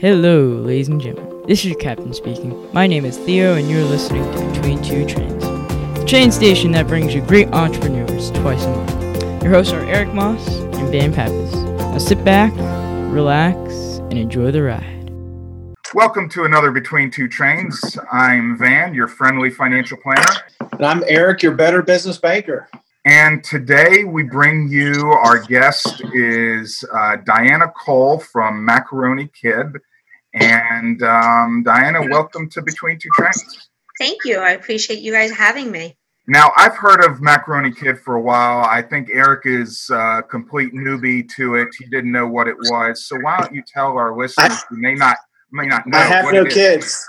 Hello, 0.00 0.48
ladies 0.48 0.88
and 0.88 1.00
gentlemen. 1.00 1.42
This 1.46 1.60
is 1.60 1.70
your 1.70 1.78
captain 1.78 2.12
speaking. 2.12 2.70
My 2.74 2.86
name 2.86 3.06
is 3.06 3.16
Theo, 3.16 3.54
and 3.54 3.70
you're 3.70 3.82
listening 3.82 4.30
to 4.30 4.52
Between 4.52 4.82
Two 4.82 5.06
Trains, 5.06 5.42
the 5.98 6.04
train 6.06 6.30
station 6.30 6.70
that 6.72 6.86
brings 6.86 7.14
you 7.14 7.22
great 7.22 7.48
entrepreneurs 7.54 8.30
twice 8.32 8.62
a 8.64 8.68
month. 8.68 9.42
Your 9.42 9.52
hosts 9.52 9.72
are 9.72 9.82
Eric 9.86 10.12
Moss 10.12 10.46
and 10.48 10.92
Van 10.92 11.14
Pappas. 11.14 11.54
Now 11.54 11.96
sit 11.96 12.22
back, 12.26 12.52
relax, 13.10 13.96
and 14.10 14.18
enjoy 14.18 14.50
the 14.50 14.64
ride. 14.64 15.10
Welcome 15.94 16.28
to 16.28 16.44
another 16.44 16.72
Between 16.72 17.10
Two 17.10 17.26
Trains. 17.26 17.96
I'm 18.12 18.58
Van, 18.58 18.92
your 18.92 19.08
friendly 19.08 19.48
financial 19.48 19.96
planner. 19.96 20.42
And 20.72 20.84
I'm 20.84 21.04
Eric, 21.08 21.42
your 21.42 21.54
better 21.54 21.80
business 21.80 22.18
banker. 22.18 22.68
And 23.06 23.44
today 23.44 24.02
we 24.02 24.24
bring 24.24 24.68
you 24.68 25.12
our 25.12 25.38
guest 25.38 26.02
is 26.12 26.84
uh, 26.92 27.18
Diana 27.24 27.68
Cole 27.68 28.18
from 28.18 28.64
Macaroni 28.64 29.28
Kid. 29.28 29.66
And 30.34 31.00
um, 31.04 31.62
Diana, 31.64 32.00
welcome 32.10 32.50
to 32.50 32.62
Between 32.62 32.98
Two 32.98 33.08
Trains. 33.14 33.70
Thank 34.00 34.24
you. 34.24 34.38
I 34.38 34.50
appreciate 34.50 34.98
you 35.02 35.12
guys 35.12 35.30
having 35.30 35.70
me. 35.70 35.96
Now, 36.26 36.50
I've 36.56 36.76
heard 36.76 37.04
of 37.04 37.22
Macaroni 37.22 37.70
Kid 37.70 38.00
for 38.00 38.16
a 38.16 38.20
while. 38.20 38.64
I 38.64 38.82
think 38.82 39.08
Eric 39.12 39.42
is 39.44 39.88
a 39.90 40.24
complete 40.28 40.74
newbie 40.74 41.28
to 41.36 41.54
it. 41.54 41.68
He 41.78 41.86
didn't 41.86 42.10
know 42.10 42.26
what 42.26 42.48
it 42.48 42.56
was. 42.58 43.04
So 43.04 43.16
why 43.20 43.38
don't 43.38 43.54
you 43.54 43.62
tell 43.72 43.96
our 43.96 44.18
listeners 44.18 44.64
who 44.68 44.78
may 44.78 44.94
not 44.94 45.18
may 45.52 45.66
not 45.66 45.86
know? 45.86 45.96
I 45.96 46.02
have 46.02 46.32
no 46.32 46.44
kids. 46.44 47.08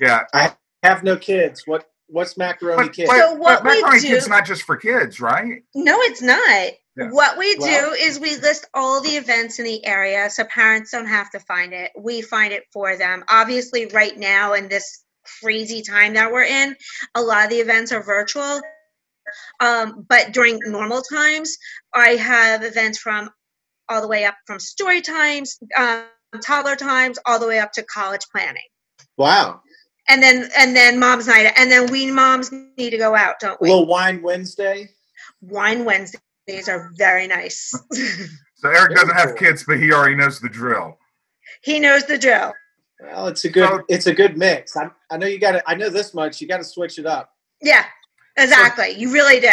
Yeah, 0.00 0.22
I 0.32 0.54
have 0.82 1.04
no 1.04 1.18
kids. 1.18 1.64
What 1.66 1.84
what's 2.08 2.36
macaroni 2.36 2.84
but, 2.88 2.92
kid? 2.94 3.06
But, 3.06 3.16
So 3.16 3.34
what 3.34 3.62
but 3.62 3.72
we 3.72 3.82
macaroni 3.82 4.00
do- 4.02 4.08
kid's 4.08 4.28
not 4.28 4.46
just 4.46 4.62
for 4.62 4.76
kids, 4.76 5.20
right? 5.20 5.62
No, 5.74 5.98
it's 6.00 6.22
not. 6.22 6.72
Yeah. 6.96 7.10
What 7.10 7.38
we 7.38 7.54
do 7.54 7.60
Well- 7.60 7.92
is 7.92 8.18
we 8.18 8.36
list 8.36 8.66
all 8.74 9.00
the 9.00 9.16
events 9.16 9.58
in 9.58 9.64
the 9.64 9.84
area 9.86 10.28
so 10.30 10.44
parents 10.44 10.90
don't 10.90 11.06
have 11.06 11.30
to 11.30 11.40
find 11.40 11.72
it. 11.72 11.92
We 11.96 12.22
find 12.22 12.52
it 12.52 12.64
for 12.72 12.96
them. 12.96 13.24
Obviously, 13.28 13.86
right 13.86 14.16
now 14.18 14.54
in 14.54 14.68
this 14.68 15.04
crazy 15.42 15.82
time 15.82 16.14
that 16.14 16.32
we're 16.32 16.42
in, 16.44 16.74
a 17.14 17.22
lot 17.22 17.44
of 17.44 17.50
the 17.50 17.58
events 17.60 17.92
are 17.92 18.02
virtual. 18.02 18.60
Um, 19.60 20.06
but 20.08 20.32
during 20.32 20.58
normal 20.64 21.02
times, 21.02 21.56
I 21.94 22.10
have 22.16 22.64
events 22.64 22.98
from 22.98 23.30
all 23.88 24.00
the 24.00 24.08
way 24.08 24.24
up 24.24 24.34
from 24.46 24.58
story 24.58 25.02
times, 25.02 25.58
um, 25.76 26.04
toddler 26.42 26.76
times, 26.76 27.18
all 27.26 27.38
the 27.38 27.46
way 27.46 27.58
up 27.58 27.72
to 27.72 27.82
college 27.82 28.22
planning. 28.32 28.62
Wow. 29.16 29.60
And 30.08 30.22
then 30.22 30.48
and 30.56 30.74
then 30.74 30.98
mom's 30.98 31.26
night 31.26 31.52
and 31.56 31.70
then 31.70 31.90
we 31.90 32.10
moms 32.10 32.50
need 32.52 32.90
to 32.90 32.98
go 32.98 33.14
out, 33.14 33.38
don't 33.40 33.60
we? 33.60 33.68
Little 33.68 33.86
wine 33.86 34.22
Wednesday. 34.22 34.88
Wine 35.42 35.84
Wednesdays 35.84 36.68
are 36.68 36.90
very 36.96 37.26
nice. 37.26 37.72
So 38.60 38.68
Eric 38.68 38.96
doesn't 38.96 39.14
Very 39.14 39.20
have 39.20 39.36
kids, 39.36 39.62
but 39.64 39.78
he 39.78 39.92
already 39.92 40.16
knows 40.16 40.40
the 40.40 40.48
drill. 40.48 40.98
he 41.62 41.78
knows 41.78 42.04
the 42.06 42.18
drill. 42.18 42.52
Well, 43.00 43.28
it's 43.28 43.44
a 43.44 43.48
good 43.50 43.68
So- 43.68 43.84
it's 43.88 44.06
a 44.08 44.12
good 44.12 44.36
mix. 44.36 44.76
I, 44.76 44.90
I 45.10 45.16
know 45.16 45.28
you 45.28 45.38
got 45.38 45.52
to 45.52 45.62
I 45.70 45.76
know 45.76 45.90
this 45.90 46.12
much. 46.12 46.40
You 46.40 46.48
got 46.48 46.56
to 46.56 46.64
switch 46.64 46.98
it 46.98 47.06
up. 47.06 47.30
Yeah, 47.62 47.84
exactly. 48.36 48.90
you 48.98 49.12
really 49.12 49.38
do. 49.38 49.52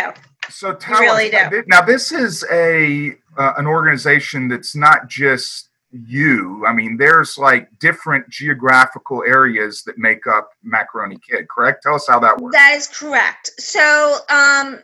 So 0.49 0.73
tell 0.73 0.99
really 1.01 1.31
us 1.31 1.51
do. 1.51 1.63
now. 1.67 1.81
This 1.81 2.11
is 2.11 2.43
a 2.51 3.11
uh, 3.37 3.53
an 3.57 3.67
organization 3.67 4.47
that's 4.47 4.75
not 4.75 5.07
just 5.07 5.69
you. 6.07 6.65
I 6.65 6.73
mean, 6.73 6.97
there's 6.97 7.37
like 7.37 7.69
different 7.79 8.29
geographical 8.29 9.23
areas 9.25 9.83
that 9.83 9.97
make 9.97 10.27
up 10.27 10.49
Macaroni 10.63 11.17
Kid. 11.27 11.47
Correct? 11.49 11.83
Tell 11.83 11.95
us 11.95 12.07
how 12.07 12.19
that 12.19 12.37
works. 12.39 12.55
That 12.55 12.75
is 12.75 12.87
correct. 12.87 13.51
So, 13.59 14.17
um, 14.29 14.79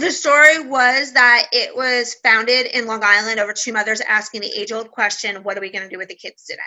the 0.00 0.10
story 0.10 0.58
was 0.66 1.12
that 1.12 1.46
it 1.52 1.74
was 1.74 2.16
founded 2.22 2.66
in 2.66 2.86
Long 2.86 3.02
Island 3.04 3.38
over 3.38 3.52
two 3.52 3.72
mothers 3.72 4.00
asking 4.00 4.40
the 4.40 4.52
age 4.52 4.72
old 4.72 4.90
question, 4.90 5.42
What 5.44 5.56
are 5.56 5.60
we 5.60 5.70
going 5.70 5.84
to 5.84 5.88
do 5.88 5.98
with 5.98 6.08
the 6.08 6.16
kids 6.16 6.44
today? 6.44 6.60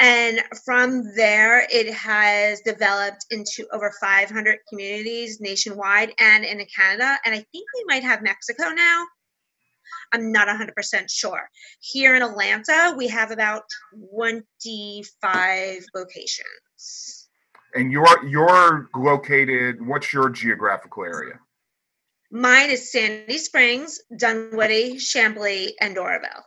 And 0.00 0.42
from 0.64 1.14
there, 1.14 1.66
it 1.70 1.92
has 1.92 2.60
developed 2.62 3.26
into 3.30 3.66
over 3.72 3.92
500 4.00 4.58
communities 4.68 5.40
nationwide 5.40 6.12
and 6.18 6.44
in 6.44 6.64
Canada. 6.74 7.18
And 7.24 7.34
I 7.34 7.38
think 7.38 7.48
we 7.52 7.84
might 7.86 8.02
have 8.02 8.22
Mexico 8.22 8.70
now. 8.70 9.04
I'm 10.12 10.32
not 10.32 10.48
100% 10.48 11.10
sure. 11.10 11.48
Here 11.80 12.14
in 12.16 12.22
Atlanta, 12.22 12.94
we 12.96 13.08
have 13.08 13.30
about 13.30 13.62
25 14.14 15.84
locations. 15.94 17.28
and 17.74 17.92
you're 17.92 18.26
you're 18.26 18.88
located. 18.94 19.84
What's 19.86 20.12
your 20.12 20.28
geographical 20.30 21.04
area? 21.04 21.38
Mine 22.32 22.70
is 22.70 22.92
Sandy 22.92 23.38
Springs, 23.38 24.00
Dunwoody, 24.16 24.94
Chamblee, 24.96 25.70
and 25.80 25.96
Doraville. 25.96 26.42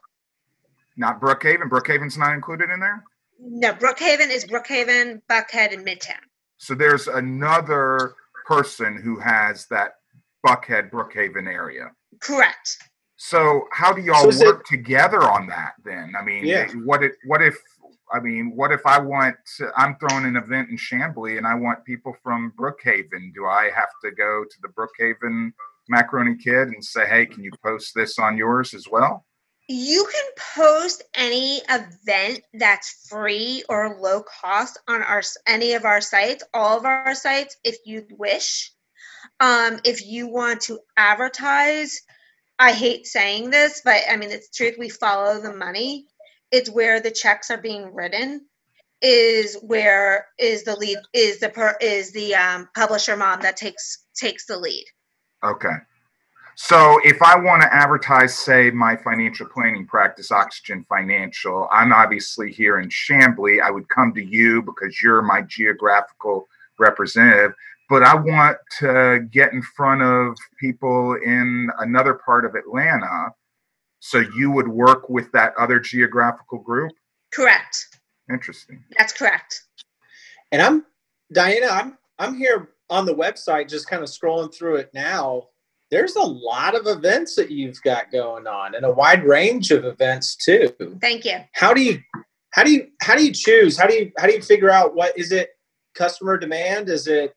Not 0.95 1.19
Brookhaven. 1.19 1.69
Brookhaven's 1.69 2.17
not 2.17 2.33
included 2.33 2.69
in 2.69 2.79
there. 2.79 3.03
No, 3.39 3.73
Brookhaven 3.73 4.29
is 4.29 4.45
Brookhaven, 4.45 5.21
Buckhead, 5.29 5.73
and 5.73 5.85
Midtown. 5.85 6.21
So 6.57 6.75
there's 6.75 7.07
another 7.07 8.15
person 8.45 9.01
who 9.01 9.19
has 9.19 9.65
that 9.67 9.95
Buckhead 10.45 10.91
Brookhaven 10.91 11.47
area. 11.47 11.91
Correct. 12.21 12.77
So 13.25 13.69
how 13.71 13.93
do 13.93 14.01
y'all 14.01 14.23
So 14.23 14.29
is 14.29 14.41
it- 14.41 14.47
work 14.47 14.65
together 14.65 15.23
on 15.23 15.47
that 15.47 15.75
then? 15.85 16.13
I 16.19 16.21
mean, 16.23 16.45
Yeah. 16.45 16.67
what 16.83 17.01
if 17.03 17.13
what 17.23 17.41
if 17.41 17.57
I 18.11 18.19
mean, 18.19 18.51
what 18.53 18.71
if 18.73 18.85
I 18.85 18.99
want 18.99 19.37
to, 19.57 19.71
I'm 19.77 19.95
throwing 19.97 20.25
an 20.25 20.35
event 20.35 20.69
in 20.69 20.75
Chamblee 20.77 21.37
and 21.37 21.47
I 21.47 21.55
want 21.55 21.85
people 21.85 22.15
from 22.21 22.51
Brookhaven? 22.59 23.33
Do 23.33 23.47
I 23.47 23.71
have 23.71 23.89
to 24.03 24.11
go 24.11 24.43
to 24.43 24.57
the 24.61 24.67
Brookhaven 24.67 25.53
Macaroni 25.87 26.35
Kid 26.35 26.67
and 26.67 26.83
say, 26.83 27.07
"Hey, 27.07 27.25
can 27.25 27.43
you 27.45 27.51
post 27.63 27.95
this 27.95 28.19
on 28.19 28.35
yours 28.37 28.73
as 28.73 28.89
well?" 28.89 29.25
You 29.69 30.05
can 30.11 30.29
post 30.55 31.01
any 31.13 31.61
event 31.69 32.41
that's 32.55 33.07
free 33.07 33.63
or 33.69 33.95
low 33.97 34.21
cost 34.23 34.77
on 34.89 35.01
our 35.01 35.23
any 35.47 35.73
of 35.73 35.85
our 35.85 36.01
sites, 36.01 36.43
all 36.53 36.77
of 36.77 36.85
our 36.85 37.15
sites, 37.15 37.55
if 37.63 37.77
you 37.85 38.05
wish. 38.11 38.73
Um, 39.39 39.79
if 39.85 40.05
you 40.05 40.27
want 40.27 40.59
to 40.63 40.81
advertise, 40.97 42.01
I 42.59 42.71
hate 42.71 43.07
saying 43.07 43.49
this, 43.49 43.81
but 43.83 44.01
I 44.09 44.15
mean 44.17 44.31
it's 44.31 44.55
truth. 44.55 44.75
We 44.77 44.89
follow 44.89 45.41
the 45.41 45.53
money. 45.53 46.07
It's 46.51 46.69
where 46.69 46.99
the 46.99 47.11
checks 47.11 47.49
are 47.51 47.57
being 47.57 47.93
written. 47.93 48.45
Is 49.01 49.57
where 49.61 50.27
is 50.39 50.63
the 50.63 50.75
lead? 50.77 50.97
Is 51.13 51.39
the 51.39 51.49
per, 51.49 51.75
is 51.81 52.13
the 52.13 52.35
um, 52.35 52.69
publisher 52.75 53.17
mom 53.17 53.41
that 53.41 53.57
takes 53.57 54.05
takes 54.15 54.45
the 54.45 54.57
lead? 54.57 54.85
Okay. 55.43 55.75
So 56.55 56.99
if 57.03 57.21
I 57.21 57.35
want 57.37 57.63
to 57.63 57.73
advertise, 57.73 58.37
say, 58.37 58.69
my 58.69 58.95
financial 58.95 59.47
planning 59.47 59.87
practice, 59.87 60.31
Oxygen 60.31 60.85
Financial, 60.87 61.67
I'm 61.71 61.91
obviously 61.91 62.51
here 62.51 62.77
in 62.79 62.89
Chamblee. 62.89 63.59
I 63.59 63.71
would 63.71 63.89
come 63.89 64.13
to 64.13 64.23
you 64.23 64.61
because 64.61 65.01
you're 65.01 65.23
my 65.23 65.41
geographical 65.41 66.47
representative. 66.77 67.53
But 67.93 68.01
I 68.01 68.15
want 68.15 68.57
to 68.79 69.27
get 69.29 69.53
in 69.53 69.61
front 69.61 70.01
of 70.01 70.35
people 70.59 71.13
in 71.13 71.69
another 71.77 72.15
part 72.15 72.43
of 72.43 72.55
Atlanta. 72.55 73.35
So 73.99 74.23
you 74.35 74.49
would 74.49 74.67
work 74.67 75.09
with 75.09 75.31
that 75.33 75.53
other 75.59 75.79
geographical 75.79 76.57
group? 76.57 76.91
Correct. 77.31 77.99
Interesting. 78.31 78.83
That's 78.97 79.13
correct. 79.13 79.61
And 80.51 80.59
I'm 80.59 80.85
Diana, 81.31 81.67
I'm 81.67 81.97
I'm 82.17 82.35
here 82.35 82.69
on 82.89 83.05
the 83.05 83.13
website 83.13 83.69
just 83.69 83.87
kind 83.87 84.01
of 84.01 84.09
scrolling 84.09 84.51
through 84.51 84.77
it 84.77 84.89
now. 84.95 85.49
There's 85.91 86.15
a 86.15 86.23
lot 86.23 86.73
of 86.73 86.87
events 86.87 87.35
that 87.35 87.51
you've 87.51 87.79
got 87.83 88.11
going 88.11 88.47
on 88.47 88.73
and 88.73 88.85
a 88.85 88.91
wide 88.91 89.23
range 89.23 89.69
of 89.69 89.85
events 89.85 90.35
too. 90.35 90.73
Thank 90.99 91.25
you. 91.25 91.37
How 91.51 91.75
do 91.75 91.83
you 91.83 92.01
how 92.53 92.63
do 92.63 92.71
you 92.71 92.87
how 93.03 93.15
do 93.15 93.23
you 93.23 93.33
choose? 93.33 93.77
How 93.77 93.85
do 93.85 93.93
you 93.93 94.11
how 94.17 94.25
do 94.25 94.33
you 94.33 94.41
figure 94.41 94.71
out 94.71 94.95
what 94.95 95.15
is 95.15 95.31
it 95.31 95.49
customer 95.93 96.39
demand? 96.39 96.89
Is 96.89 97.05
it 97.05 97.35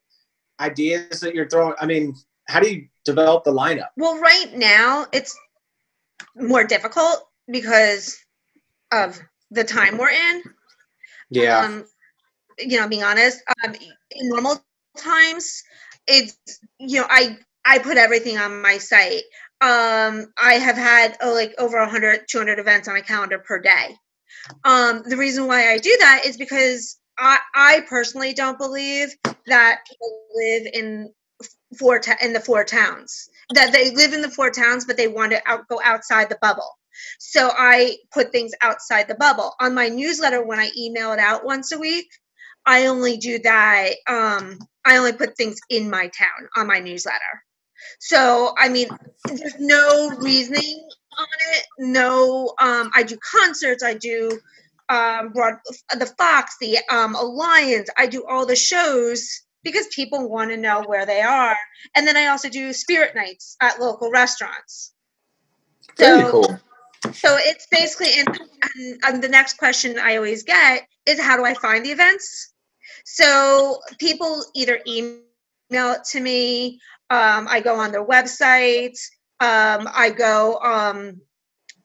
ideas 0.61 1.21
that 1.21 1.35
you're 1.35 1.49
throwing? 1.49 1.75
I 1.81 1.87
mean, 1.87 2.15
how 2.47 2.61
do 2.61 2.69
you 2.69 2.89
develop 3.05 3.45
the 3.45 3.53
lineup? 3.53 3.89
Well, 3.97 4.19
right 4.19 4.53
now 4.55 5.07
it's 5.13 5.37
more 6.35 6.65
difficult 6.65 7.27
because 7.51 8.19
of 8.93 9.21
the 9.51 9.65
time 9.65 9.99
we're 9.99 10.11
in. 10.11 10.43
Yeah. 11.31 11.61
Um, 11.61 11.85
you 12.59 12.81
know, 12.81 12.89
being 12.89 13.03
honest, 13.03 13.43
um, 13.65 13.75
in 14.11 14.29
normal 14.29 14.63
times, 14.97 15.63
it's 16.07 16.37
you 16.79 17.01
know, 17.01 17.07
I 17.09 17.39
I 17.65 17.79
put 17.79 17.97
everything 17.97 18.39
on 18.39 18.63
my 18.63 18.79
site. 18.79 19.25
Um, 19.61 20.27
I 20.39 20.55
have 20.55 20.77
had 20.77 21.17
oh, 21.23 21.33
like 21.33 21.55
over 21.59 21.79
100, 21.79 22.27
200 22.29 22.59
events 22.59 22.89
on 22.89 22.95
my 22.95 23.01
calendar 23.01 23.39
per 23.39 23.61
day. 23.61 23.97
Um, 24.65 25.03
the 25.05 25.17
reason 25.17 25.47
why 25.47 25.73
I 25.73 25.79
do 25.79 25.95
that 26.01 26.23
is 26.27 26.37
because 26.37 26.99
I, 27.19 27.39
I 27.55 27.81
personally 27.89 28.35
don't 28.35 28.59
believe 28.59 29.15
that 29.47 29.81
people 29.89 30.21
live 30.35 30.67
in 30.73 31.13
four 31.79 31.99
ta- 31.99 32.17
in 32.23 32.33
the 32.33 32.41
four 32.41 32.65
towns 32.65 33.29
that 33.51 33.73
they 33.73 33.91
live 33.95 34.13
in 34.13 34.23
the 34.23 34.31
four 34.31 34.51
towns 34.51 34.85
but 34.87 34.97
they 34.97 35.09
want 35.09 35.33
to 35.33 35.43
out, 35.47 35.69
go 35.69 35.81
outside 35.83 36.29
the 36.29 36.39
bubble. 36.41 36.71
So 37.19 37.51
i 37.53 37.97
put 38.13 38.33
things 38.33 38.53
outside 38.63 39.09
the 39.09 39.15
bubble. 39.15 39.53
On 39.61 39.75
my 39.75 39.89
newsletter 39.89 40.45
when 40.45 40.59
i 40.59 40.71
email 40.77 41.13
it 41.13 41.19
out 41.19 41.45
once 41.45 41.73
a 41.73 41.79
week 41.79 42.09
i 42.65 42.87
only 42.87 43.17
do 43.19 43.39
that 43.41 43.91
um, 44.09 44.59
i 44.85 44.97
only 44.97 45.13
put 45.13 45.37
things 45.37 45.59
in 45.69 45.91
my 45.91 46.09
town 46.09 46.49
on 46.57 46.67
my 46.67 46.79
newsletter. 46.79 47.43
So 48.01 48.55
i 48.59 48.69
mean 48.69 48.89
there's 49.27 49.59
no 49.59 50.11
reasoning 50.21 50.89
on 51.19 51.27
it 51.55 51.65
no 51.79 52.55
um, 52.61 52.91
i 52.95 53.03
do 53.03 53.17
concerts 53.19 53.83
i 53.83 53.95
do 53.95 54.39
um, 54.89 55.33
Broad, 55.33 55.55
the 55.99 56.07
Fox, 56.19 56.57
the 56.61 56.79
um, 56.91 57.15
Alliance. 57.15 57.89
I 57.97 58.07
do 58.07 58.25
all 58.27 58.47
the 58.47 58.57
shows 58.57 59.43
because 59.65 59.87
people 59.89 60.29
want 60.29 60.51
to 60.51 60.57
know 60.57 60.85
where 60.87 61.07
they 61.07 61.21
are. 61.21 61.57
And 61.95 62.07
then 62.07 62.17
I 62.17 62.29
also 62.29 62.49
do 62.49 62.73
spirit 62.73 63.15
nights 63.15 63.57
at 63.61 63.81
local 63.81 64.11
restaurants. 64.11 64.93
Very 65.99 66.23
so, 66.23 66.31
cool. 66.31 66.61
So 67.13 67.37
it's 67.39 67.67
basically, 67.71 68.13
and, 68.19 68.29
and, 68.29 69.01
and 69.05 69.23
the 69.23 69.29
next 69.29 69.59
question 69.59 69.99
I 69.99 70.17
always 70.17 70.43
get 70.43 70.87
is 71.05 71.21
how 71.21 71.37
do 71.37 71.45
I 71.45 71.55
find 71.55 71.85
the 71.85 71.91
events? 71.91 72.53
So 73.05 73.81
people 73.99 74.45
either 74.55 74.81
email 74.87 75.23
it 75.71 76.05
to 76.11 76.21
me, 76.21 76.81
um, 77.11 77.47
I 77.49 77.61
go 77.61 77.77
on 77.77 77.93
their 77.93 78.05
website, 78.05 78.99
um, 79.41 79.89
I 79.93 80.13
go, 80.17 80.59
um, 80.61 81.21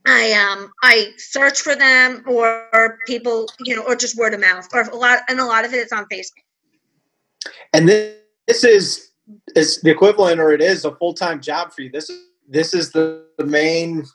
I 0.06 0.31
um 0.33 0.71
I 0.83 1.12
search 1.18 1.62
for 1.62 1.75
them 1.75 2.24
or 2.27 2.68
or, 2.74 2.98
people 3.06 3.48
you 3.59 3.75
know 3.75 3.83
or 3.83 3.95
just 3.95 4.18
word 4.18 4.33
of 4.33 4.42
mouth 4.42 4.68
or 4.74 4.81
a 4.81 4.95
lot 4.95 5.19
and 5.30 5.39
a 5.39 5.45
lot 5.45 5.65
of 5.65 5.74
it 5.74 5.77
is 5.77 5.92
on 5.92 6.06
Facebook. 6.12 6.44
And 7.74 7.88
this, 7.88 8.15
this 8.48 8.63
is 8.63 9.12
is 9.56 9.81
the 9.81 9.92
equivalent 9.92 10.39
or 10.39 10.51
it 10.51 10.62
is 10.62 10.86
a 10.86 10.95
full 10.95 11.13
time 11.13 11.42
job 11.42 11.71
for 11.74 11.81
you. 11.81 11.92
This 11.92 12.09
is 12.09 12.19
this 12.50 12.74
is 12.74 12.92
the, 12.92 13.25
the 13.38 13.45
main 13.45 14.06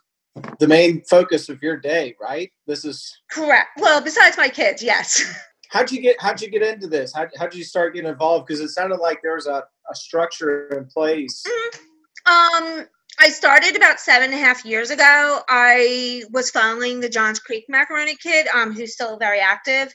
the 0.59 0.67
main 0.67 1.01
focus 1.09 1.49
of 1.49 1.61
your 1.63 1.77
day, 1.77 2.15
right? 2.21 2.51
This 2.67 2.85
is 2.85 3.17
correct. 3.31 3.69
Well, 3.77 4.01
besides 4.01 4.37
my 4.37 4.49
kids, 4.49 4.83
yes. 4.83 5.23
How'd 5.69 5.91
you 5.91 6.01
get 6.01 6.21
How'd 6.21 6.41
you 6.41 6.49
get 6.49 6.61
into 6.61 6.87
this? 6.87 7.13
How 7.13 7.27
How'd 7.37 7.55
you 7.55 7.63
start 7.63 7.93
getting 7.93 8.09
involved? 8.09 8.47
Because 8.47 8.61
it 8.61 8.69
sounded 8.69 8.97
like 8.97 9.21
there 9.21 9.35
was 9.35 9.47
a, 9.47 9.63
a 9.91 9.95
structure 9.95 10.67
in 10.77 10.85
place. 10.85 11.43
Mm-hmm. 11.47 12.63
Um, 12.77 12.85
I 13.19 13.29
started 13.29 13.75
about 13.75 13.99
seven 13.99 14.31
and 14.31 14.39
a 14.39 14.45
half 14.45 14.63
years 14.63 14.91
ago. 14.91 15.41
I 15.49 16.23
was 16.31 16.51
following 16.51 16.99
the 16.99 17.09
Johns 17.09 17.39
Creek 17.39 17.65
Macaroni 17.67 18.15
Kid, 18.15 18.47
um, 18.47 18.73
who's 18.73 18.93
still 18.93 19.17
very 19.17 19.39
active, 19.39 19.93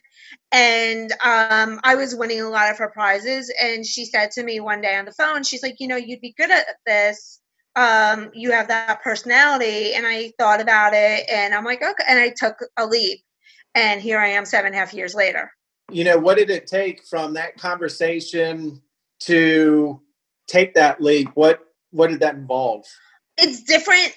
and 0.51 1.13
um, 1.25 1.81
I 1.85 1.95
was 1.95 2.17
winning 2.17 2.41
a 2.41 2.49
lot 2.49 2.71
of 2.71 2.79
her 2.79 2.91
prizes. 2.91 3.53
And 3.63 3.87
she 3.87 4.05
said 4.05 4.33
to 4.33 4.43
me 4.43 4.59
one 4.61 4.81
day 4.81 4.97
on 4.97 5.05
the 5.05 5.13
phone, 5.13 5.45
she's 5.45 5.63
like, 5.63 5.77
"You 5.79 5.89
know, 5.89 5.97
you'd 5.97 6.21
be 6.21 6.35
good 6.37 6.51
at 6.51 6.67
this 6.85 7.41
um, 7.77 8.31
you 8.35 8.53
have 8.53 8.69
that 8.69 9.03
personality. 9.03 9.95
And 9.95 10.07
I 10.07 10.33
thought 10.39 10.61
about 10.61 10.93
it 10.95 11.29
and 11.31 11.55
I'm 11.55 11.65
like, 11.65 11.83
okay. 11.83 12.05
And 12.07 12.19
I 12.19 12.33
took 12.37 12.57
a 12.77 12.87
leap. 12.87 13.21
And 13.75 14.03
here 14.03 14.19
I 14.19 14.29
am 14.29 14.45
seven 14.45 14.67
and 14.67 14.75
a 14.75 14.79
half 14.79 14.93
years 14.93 15.15
later. 15.15 15.51
You 15.91 16.05
know, 16.05 16.19
what 16.19 16.37
did 16.37 16.51
it 16.51 16.67
take 16.67 17.05
from 17.07 17.35
that 17.35 17.57
conversation 17.57 18.83
to 19.21 20.01
take 20.47 20.75
that 20.75 21.01
leap? 21.01 21.29
What 21.35 21.61
what 21.91 22.11
did 22.11 22.21
that 22.21 22.35
involve? 22.35 22.85
It's 23.39 23.63
different 23.63 24.13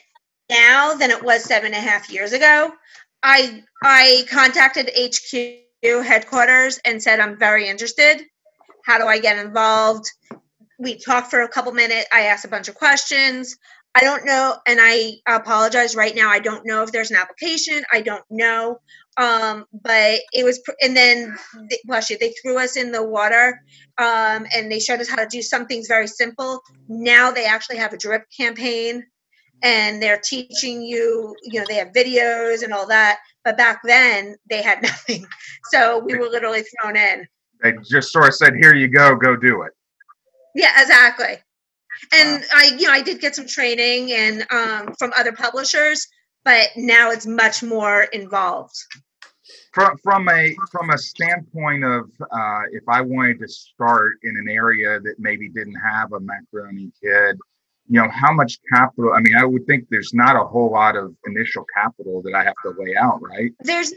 now 0.49 0.93
than 0.95 1.11
it 1.11 1.23
was 1.23 1.43
seven 1.43 1.73
and 1.73 1.75
a 1.75 1.89
half 1.89 2.11
years 2.11 2.33
ago. 2.33 2.71
I 3.23 3.63
I 3.83 4.25
contacted 4.29 4.91
HQ 4.95 6.05
headquarters 6.05 6.79
and 6.85 7.01
said 7.01 7.19
I'm 7.19 7.37
very 7.37 7.67
interested. 7.67 8.23
How 8.85 8.97
do 8.99 9.05
I 9.05 9.19
get 9.19 9.43
involved? 9.43 10.05
we 10.77 10.97
talked 10.97 11.29
for 11.29 11.41
a 11.41 11.47
couple 11.47 11.71
minutes. 11.71 12.07
I 12.13 12.21
asked 12.23 12.45
a 12.45 12.49
bunch 12.49 12.67
of 12.67 12.75
questions. 12.75 13.57
I 13.93 14.01
don't 14.01 14.25
know, 14.25 14.57
and 14.67 14.79
I 14.81 15.13
apologize 15.25 15.95
right 15.95 16.13
now. 16.13 16.29
I 16.29 16.39
don't 16.39 16.65
know 16.65 16.83
if 16.83 16.91
there's 16.91 17.11
an 17.11 17.17
application. 17.17 17.83
I 17.93 18.01
don't 18.01 18.25
know, 18.29 18.79
um, 19.17 19.65
but 19.71 20.19
it 20.33 20.43
was. 20.43 20.61
And 20.81 20.95
then, 20.95 21.37
bless 21.85 22.09
you, 22.09 22.17
they 22.17 22.33
threw 22.41 22.59
us 22.59 22.75
in 22.75 22.91
the 22.91 23.03
water, 23.03 23.61
um, 23.97 24.45
and 24.53 24.71
they 24.71 24.79
showed 24.79 24.99
us 24.99 25.09
how 25.09 25.17
to 25.17 25.27
do 25.27 25.41
some 25.41 25.67
things 25.67 25.87
very 25.87 26.07
simple. 26.07 26.61
Now 26.87 27.31
they 27.31 27.45
actually 27.45 27.77
have 27.77 27.93
a 27.93 27.97
drip 27.97 28.23
campaign, 28.35 29.05
and 29.63 30.01
they're 30.01 30.21
teaching 30.23 30.81
you. 30.81 31.35
You 31.43 31.59
know, 31.59 31.65
they 31.67 31.75
have 31.75 31.93
videos 31.93 32.63
and 32.63 32.73
all 32.73 32.87
that. 32.87 33.19
But 33.43 33.57
back 33.57 33.81
then, 33.85 34.35
they 34.49 34.61
had 34.61 34.81
nothing, 34.81 35.25
so 35.71 35.99
we 35.99 36.17
were 36.17 36.27
literally 36.27 36.63
thrown 36.63 36.97
in. 36.97 37.25
They 37.63 37.73
just 37.89 38.11
sort 38.11 38.27
of 38.27 38.35
said, 38.35 38.53
"Here 38.59 38.75
you 38.75 38.87
go, 38.87 39.15
go 39.15 39.35
do 39.35 39.61
it." 39.61 39.71
Yeah, 40.55 40.71
exactly. 40.81 41.37
And 42.13 42.41
wow. 42.41 42.47
I, 42.53 42.71
you 42.77 42.87
know, 42.87 42.93
I 42.93 43.01
did 43.01 43.21
get 43.21 43.35
some 43.35 43.47
training 43.47 44.11
and 44.11 44.45
um, 44.51 44.93
from 44.99 45.13
other 45.17 45.31
publishers, 45.31 46.07
but 46.43 46.69
now 46.75 47.11
it's 47.11 47.25
much 47.25 47.63
more 47.63 48.03
involved. 48.03 48.75
From 49.75 49.97
from 49.97 50.29
a 50.29 50.55
from 50.71 50.89
a 50.91 50.97
standpoint 50.97 51.83
of 51.83 52.09
uh, 52.31 52.61
if 52.71 52.83
I 52.87 53.01
wanted 53.01 53.39
to 53.41 53.47
start 53.49 54.13
in 54.23 54.37
an 54.37 54.47
area 54.47 55.01
that 55.01 55.15
maybe 55.19 55.49
didn't 55.49 55.75
have 55.75 56.13
a 56.13 56.19
macaroni 56.21 56.93
kid, 57.03 57.37
you 57.89 58.01
know, 58.01 58.07
how 58.09 58.31
much 58.31 58.57
capital? 58.73 59.11
I 59.13 59.19
mean, 59.19 59.35
I 59.35 59.43
would 59.43 59.67
think 59.67 59.87
there's 59.89 60.13
not 60.13 60.37
a 60.37 60.45
whole 60.45 60.71
lot 60.71 60.95
of 60.95 61.13
initial 61.25 61.65
capital 61.75 62.21
that 62.21 62.33
I 62.33 62.45
have 62.45 62.55
to 62.63 62.69
lay 62.69 62.95
out, 62.95 63.21
right? 63.21 63.51
There's 63.59 63.93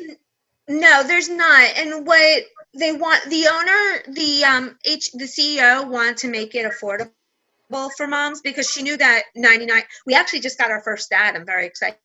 no, 0.66 1.04
there's 1.04 1.28
not. 1.28 1.70
And 1.76 2.04
what 2.04 2.42
they 2.76 2.90
want 2.90 3.30
the 3.30 3.46
owner, 3.46 4.14
the 4.14 4.44
um 4.46 4.78
H 4.84 5.12
the 5.12 5.26
CEO 5.26 5.88
wanted 5.88 6.16
to 6.19 6.28
make 6.28 6.56
it 6.56 6.69
affordable 6.70 7.12
for 7.96 8.08
moms 8.08 8.40
because 8.40 8.69
she 8.69 8.82
knew 8.82 8.96
that 8.96 9.22
99 9.36 9.80
we 10.06 10.14
actually 10.14 10.40
just 10.40 10.58
got 10.58 10.72
our 10.72 10.82
first 10.82 11.08
dad. 11.08 11.36
I'm 11.36 11.46
very 11.46 11.66
excited. 11.66 12.00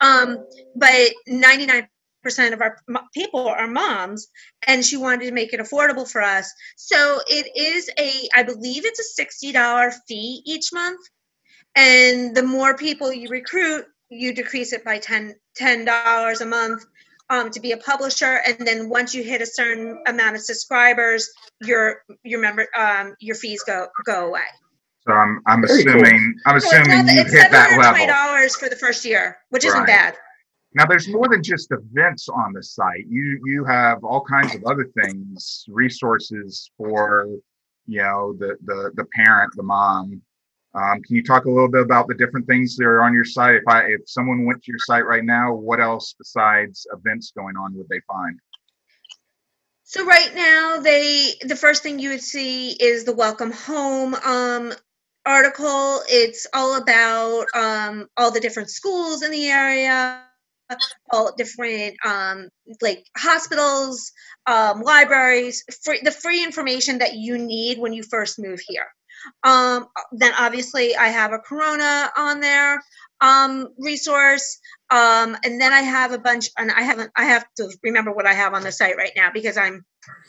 Um 0.00 0.44
but 0.74 1.12
99 1.28 1.68
percent 1.68 1.88
of 2.24 2.60
our 2.60 2.76
people 3.14 3.48
are 3.48 3.66
moms 3.66 4.28
and 4.66 4.84
she 4.84 4.96
wanted 4.96 5.26
to 5.26 5.32
make 5.32 5.52
it 5.52 5.60
affordable 5.60 6.08
for 6.08 6.22
us 6.22 6.52
so 6.76 7.20
it 7.26 7.50
is 7.56 7.90
a 7.98 8.28
i 8.36 8.42
believe 8.42 8.84
it's 8.84 9.18
a 9.18 9.22
$60 9.22 9.94
fee 10.08 10.42
each 10.46 10.72
month 10.72 11.00
and 11.74 12.34
the 12.34 12.42
more 12.42 12.76
people 12.76 13.12
you 13.12 13.28
recruit 13.28 13.84
you 14.08 14.34
decrease 14.34 14.72
it 14.72 14.84
by 14.84 14.98
10 14.98 15.34
$10 15.58 16.40
a 16.40 16.46
month 16.46 16.84
um, 17.32 17.50
to 17.50 17.60
be 17.60 17.72
a 17.72 17.76
publisher, 17.76 18.40
and 18.46 18.66
then 18.66 18.88
once 18.88 19.14
you 19.14 19.22
hit 19.22 19.40
a 19.40 19.46
certain 19.46 20.02
amount 20.06 20.36
of 20.36 20.42
subscribers, 20.42 21.28
your 21.62 22.02
your 22.22 22.40
member 22.40 22.66
um, 22.78 23.14
your 23.20 23.34
fees 23.34 23.62
go 23.66 23.86
go 24.04 24.28
away. 24.28 24.40
So 25.06 25.14
I'm 25.14 25.40
I'm 25.46 25.66
Very 25.66 25.80
assuming 25.80 26.34
cool. 26.44 26.52
I'm 26.52 26.56
assuming 26.56 27.08
so 27.08 27.14
you 27.14 27.24
hit 27.24 27.50
that 27.50 27.78
level. 27.78 28.06
dollars 28.06 28.56
for 28.56 28.68
the 28.68 28.76
first 28.76 29.04
year, 29.04 29.38
which 29.48 29.64
isn't 29.64 29.86
bad. 29.86 30.14
Now 30.74 30.86
there's 30.86 31.08
more 31.08 31.28
than 31.28 31.42
just 31.42 31.70
events 31.70 32.28
on 32.28 32.52
the 32.52 32.62
site. 32.62 33.06
You 33.08 33.40
you 33.44 33.64
have 33.64 34.04
all 34.04 34.24
kinds 34.24 34.54
of 34.54 34.64
other 34.64 34.90
things, 35.00 35.64
resources 35.68 36.70
for 36.76 37.28
you 37.86 38.02
know 38.02 38.34
the 38.38 38.56
the 38.64 38.90
the 38.94 39.06
parent, 39.14 39.52
the 39.56 39.62
mom, 39.62 40.22
um, 40.74 41.02
can 41.02 41.16
you 41.16 41.22
talk 41.22 41.44
a 41.44 41.50
little 41.50 41.68
bit 41.68 41.82
about 41.82 42.08
the 42.08 42.14
different 42.14 42.46
things 42.46 42.76
that 42.76 42.84
are 42.84 43.02
on 43.02 43.12
your 43.12 43.24
site? 43.24 43.56
If 43.56 43.68
I 43.68 43.82
if 43.84 44.00
someone 44.06 44.46
went 44.46 44.62
to 44.62 44.72
your 44.72 44.78
site 44.78 45.04
right 45.04 45.24
now, 45.24 45.52
what 45.52 45.80
else 45.80 46.14
besides 46.16 46.86
events 46.92 47.32
going 47.36 47.56
on 47.56 47.74
would 47.76 47.88
they 47.88 48.00
find? 48.08 48.38
So 49.84 50.06
right 50.06 50.34
now, 50.34 50.80
they 50.80 51.34
the 51.42 51.56
first 51.56 51.82
thing 51.82 51.98
you 51.98 52.10
would 52.10 52.22
see 52.22 52.70
is 52.70 53.04
the 53.04 53.14
welcome 53.14 53.52
home 53.52 54.14
um, 54.14 54.72
article. 55.26 56.00
It's 56.08 56.46
all 56.54 56.80
about 56.80 57.44
um, 57.54 58.08
all 58.16 58.30
the 58.30 58.40
different 58.40 58.70
schools 58.70 59.22
in 59.22 59.30
the 59.30 59.48
area, 59.48 60.22
all 61.10 61.34
different 61.36 61.96
um, 62.04 62.48
like 62.80 63.04
hospitals, 63.16 64.12
um, 64.46 64.82
libraries, 64.82 65.64
free, 65.84 66.00
the 66.02 66.10
free 66.10 66.42
information 66.42 66.98
that 66.98 67.14
you 67.14 67.38
need 67.38 67.78
when 67.78 67.92
you 67.92 68.02
first 68.02 68.38
move 68.38 68.60
here. 68.66 68.86
Um, 69.44 69.86
then 70.12 70.32
obviously 70.36 70.96
I 70.96 71.08
have 71.08 71.32
a 71.32 71.38
Corona 71.38 72.10
on 72.16 72.40
there 72.40 72.80
um, 73.22 73.68
resource. 73.78 74.58
Um, 74.90 75.36
and 75.44 75.58
then 75.60 75.72
I 75.72 75.80
have 75.80 76.12
a 76.12 76.18
bunch, 76.18 76.50
and 76.58 76.70
I 76.70 76.82
haven't, 76.82 77.10
I 77.16 77.24
have 77.24 77.46
to 77.56 77.70
remember 77.82 78.12
what 78.12 78.26
I 78.26 78.34
have 78.34 78.52
on 78.52 78.62
the 78.62 78.72
site 78.72 78.96
right 78.96 79.12
now 79.16 79.30
because 79.32 79.56
I'm 79.56 79.84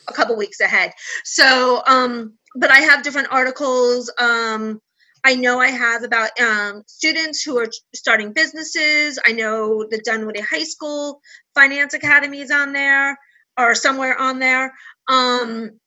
a 0.08 0.14
couple 0.14 0.38
weeks 0.38 0.62
ahead. 0.62 0.94
So, 1.26 1.82
um, 1.86 2.38
but 2.56 2.72
I 2.72 2.80
have 2.80 3.04
different 3.04 3.32
articles. 3.32 4.12
Um, 4.18 4.80
I 5.24 5.36
know 5.36 5.60
I 5.60 5.70
have 5.70 6.04
about 6.04 6.38
um, 6.40 6.84
students 6.86 7.42
who 7.42 7.58
are 7.60 7.70
starting 7.96 8.34
businesses. 8.34 9.20
I 9.26 9.32
know 9.32 9.86
the 9.90 10.02
Dunwoody 10.04 10.42
High 10.42 10.64
School 10.64 11.22
Finance 11.56 11.94
Academy 11.94 12.42
is 12.42 12.52
on 12.52 12.74
there 12.74 13.18
or 13.58 13.76
somewhere 13.76 14.20
on 14.20 14.40
there. 14.40 14.74
Um, 15.08 15.80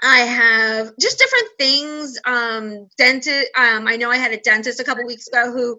I 0.00 0.18
have 0.18 0.92
just 1.00 1.18
different 1.18 1.48
things. 1.58 2.18
Um, 2.24 2.88
dentist. 2.98 3.48
Um, 3.56 3.88
I 3.88 3.96
know 3.96 4.10
I 4.10 4.18
had 4.18 4.32
a 4.32 4.40
dentist 4.40 4.80
a 4.80 4.84
couple 4.84 5.06
weeks 5.06 5.26
ago 5.26 5.50
who 5.50 5.78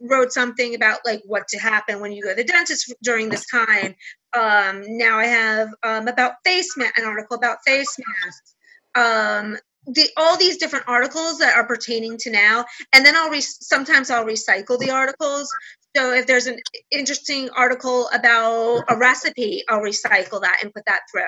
wrote 0.00 0.32
something 0.32 0.74
about 0.74 1.00
like 1.04 1.22
what 1.24 1.48
to 1.48 1.58
happen 1.58 2.00
when 2.00 2.12
you 2.12 2.22
go 2.22 2.30
to 2.30 2.36
the 2.36 2.44
dentist 2.44 2.92
during 3.02 3.30
this 3.30 3.46
time. 3.50 3.94
Um, 4.32 4.82
now 4.86 5.18
I 5.18 5.26
have 5.26 5.68
um, 5.82 6.08
about 6.08 6.34
face 6.44 6.76
mask, 6.76 6.98
an 6.98 7.04
article 7.04 7.36
about 7.36 7.58
face 7.64 7.96
masks. 7.98 8.54
Um, 8.94 9.56
the, 9.86 10.08
all 10.16 10.36
these 10.36 10.56
different 10.56 10.88
articles 10.88 11.38
that 11.38 11.56
are 11.56 11.66
pertaining 11.66 12.16
to 12.18 12.30
now, 12.30 12.64
and 12.92 13.04
then 13.04 13.16
I'll 13.16 13.30
re- 13.30 13.40
sometimes 13.40 14.10
I'll 14.10 14.24
recycle 14.24 14.78
the 14.78 14.90
articles. 14.90 15.48
So 15.96 16.12
if 16.12 16.26
there's 16.26 16.46
an 16.46 16.58
interesting 16.90 17.48
article 17.56 18.08
about 18.12 18.84
a 18.88 18.96
recipe, 18.96 19.62
I'll 19.68 19.80
recycle 19.80 20.40
that 20.42 20.58
and 20.62 20.72
put 20.72 20.84
that 20.86 21.00
through. 21.10 21.22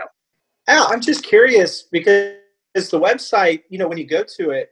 Al, 0.66 0.88
I'm 0.88 1.00
just 1.00 1.24
curious 1.24 1.84
because 1.90 2.34
the 2.74 3.00
website, 3.00 3.62
you 3.70 3.78
know, 3.78 3.88
when 3.88 3.98
you 3.98 4.06
go 4.06 4.24
to 4.36 4.50
it, 4.50 4.70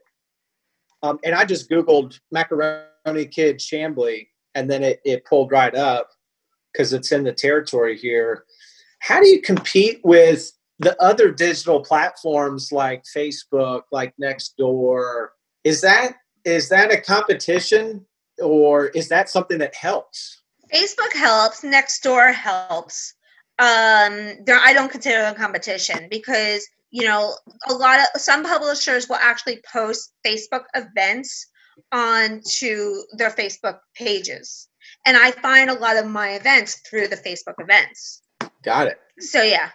um, 1.03 1.19
and 1.23 1.33
I 1.33 1.45
just 1.45 1.69
Googled 1.69 2.19
macaroni 2.31 3.25
kid 3.25 3.57
Chamblee, 3.57 4.27
and 4.55 4.69
then 4.69 4.83
it, 4.83 5.01
it 5.05 5.25
pulled 5.25 5.51
right 5.51 5.73
up 5.73 6.09
because 6.71 6.93
it's 6.93 7.11
in 7.11 7.23
the 7.23 7.33
territory 7.33 7.97
here. 7.97 8.43
How 8.99 9.21
do 9.21 9.27
you 9.27 9.41
compete 9.41 10.01
with 10.03 10.51
the 10.79 11.01
other 11.01 11.31
digital 11.31 11.81
platforms 11.81 12.71
like 12.71 13.03
Facebook, 13.03 13.83
like 13.91 14.13
Nextdoor? 14.21 15.29
Is 15.63 15.81
that 15.81 16.17
is 16.45 16.69
that 16.69 16.93
a 16.93 17.01
competition 17.01 18.05
or 18.39 18.87
is 18.87 19.09
that 19.09 19.29
something 19.29 19.57
that 19.57 19.75
helps? 19.75 20.41
Facebook 20.73 21.13
helps, 21.13 21.61
Nextdoor 21.61 22.33
helps. 22.33 23.13
Um, 23.59 24.43
there, 24.45 24.59
I 24.59 24.71
don't 24.73 24.91
consider 24.91 25.23
it 25.23 25.31
a 25.31 25.35
competition 25.35 26.07
because 26.09 26.67
you 26.91 27.05
know 27.05 27.33
a 27.67 27.73
lot 27.73 27.99
of 27.99 28.21
some 28.21 28.43
publishers 28.43 29.09
will 29.09 29.17
actually 29.17 29.61
post 29.71 30.13
Facebook 30.25 30.65
events 30.75 31.47
onto 31.91 33.01
their 33.17 33.31
Facebook 33.31 33.79
pages, 33.95 34.67
and 35.05 35.17
I 35.17 35.31
find 35.31 35.69
a 35.69 35.79
lot 35.79 35.97
of 35.97 36.05
my 36.05 36.31
events 36.31 36.81
through 36.87 37.07
the 37.07 37.17
Facebook 37.17 37.55
events. 37.57 38.21
Got 38.63 38.87
it. 38.87 38.99
So 39.19 39.41
yeah, 39.41 39.69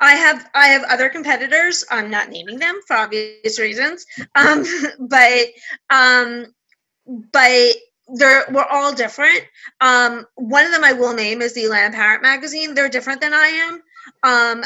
I 0.00 0.14
have 0.14 0.50
I 0.54 0.68
have 0.68 0.84
other 0.84 1.08
competitors. 1.10 1.84
I'm 1.90 2.10
not 2.10 2.30
naming 2.30 2.58
them 2.58 2.80
for 2.86 2.96
obvious 2.96 3.60
reasons, 3.60 4.06
um, 4.34 4.64
but 4.98 5.48
um, 5.90 6.46
but 7.32 7.74
they're 8.14 8.44
we're 8.50 8.64
all 8.64 8.94
different. 8.94 9.42
Um, 9.80 10.26
one 10.36 10.64
of 10.64 10.72
them 10.72 10.84
I 10.84 10.94
will 10.94 11.14
name 11.14 11.42
is 11.42 11.54
the 11.54 11.64
Atlanta 11.64 11.94
Parent 11.94 12.22
Magazine. 12.22 12.74
They're 12.74 12.88
different 12.88 13.20
than 13.20 13.34
I 13.34 13.46
am. 13.46 13.82
Um, 14.22 14.64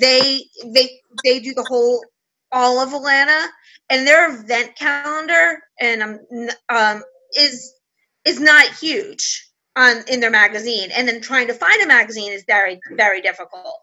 they 0.00 0.44
they 0.64 1.00
they 1.24 1.40
do 1.40 1.52
the 1.54 1.66
whole 1.68 2.04
all 2.52 2.78
of 2.80 2.92
Atlanta, 2.92 3.48
and 3.88 4.06
their 4.06 4.34
event 4.34 4.76
calendar 4.76 5.62
and 5.80 6.02
um, 6.02 6.18
um 6.68 7.02
is 7.36 7.74
is 8.24 8.38
not 8.38 8.66
huge 8.76 9.48
on 9.74 10.04
in 10.08 10.20
their 10.20 10.30
magazine. 10.30 10.90
And 10.94 11.08
then 11.08 11.20
trying 11.20 11.48
to 11.48 11.54
find 11.54 11.82
a 11.82 11.86
magazine 11.86 12.32
is 12.32 12.44
very 12.46 12.78
very 12.92 13.20
difficult. 13.20 13.80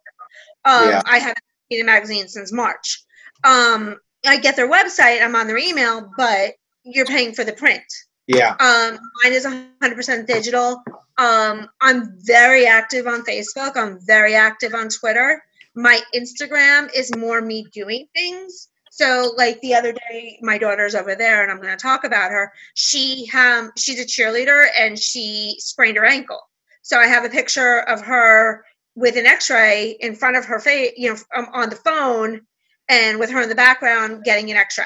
Um, 0.67 0.89
yeah. 0.89 1.01
I 1.05 1.19
haven't 1.19 1.43
seen 1.71 1.81
a 1.81 1.86
magazine 1.86 2.27
since 2.27 2.51
March. 2.51 3.03
Um, 3.43 3.97
I 4.25 4.38
get 4.38 4.57
their 4.57 4.69
website. 4.69 5.24
I'm 5.24 5.36
on 5.36 5.47
their 5.47 5.57
email, 5.57 6.12
but 6.17 6.55
you're 6.83 7.05
paying 7.05 7.33
for 7.33 7.45
the 7.45 7.53
print. 7.53 7.83
Yeah. 8.27 8.55
Um, 8.59 9.00
mine 9.24 9.33
is 9.33 9.45
100% 9.45 10.27
digital. 10.27 10.83
Um, 11.17 11.69
I'm 11.79 12.17
very 12.19 12.67
active 12.67 13.07
on 13.07 13.24
Facebook. 13.24 13.77
I'm 13.77 14.00
very 14.05 14.36
active 14.36 14.74
on 14.75 14.89
Twitter. 14.89 15.41
My 15.75 16.01
Instagram 16.13 16.89
is 16.93 17.15
more 17.15 17.41
me 17.41 17.65
doing 17.71 18.07
things. 18.13 18.67
So, 18.91 19.31
like 19.38 19.62
the 19.62 19.75
other 19.75 19.93
day, 19.93 20.39
my 20.41 20.57
daughter's 20.57 20.95
over 20.95 21.13
there, 21.15 21.43
and 21.43 21.51
I'm 21.51 21.62
going 21.62 21.77
to 21.77 21.81
talk 21.81 22.03
about 22.03 22.31
her. 22.31 22.51
She 22.74 23.29
um, 23.38 23.71
she's 23.77 24.00
a 24.00 24.05
cheerleader, 24.05 24.65
and 24.77 24.97
she 24.97 25.55
sprained 25.59 25.97
her 25.97 26.05
ankle. 26.05 26.39
So 26.81 26.97
I 26.97 27.05
have 27.07 27.25
a 27.25 27.29
picture 27.29 27.79
of 27.81 28.01
her 28.01 28.63
with 28.98 29.16
an 29.16 29.27
X-ray 29.27 29.96
in 30.00 30.16
front 30.16 30.38
of 30.38 30.46
her 30.46 30.60
face, 30.60 30.94
you 30.98 31.13
know, 31.13 31.20
um, 31.36 31.48
on 31.54 31.70
the 31.70 31.75
phone, 31.75 32.42
and 32.89 33.20
with 33.20 33.30
her 33.30 33.42
in 33.44 33.48
the 33.48 33.56
background 33.56 34.24
getting 34.24 34.50
an 34.50 34.58
X-ray. 34.58 34.86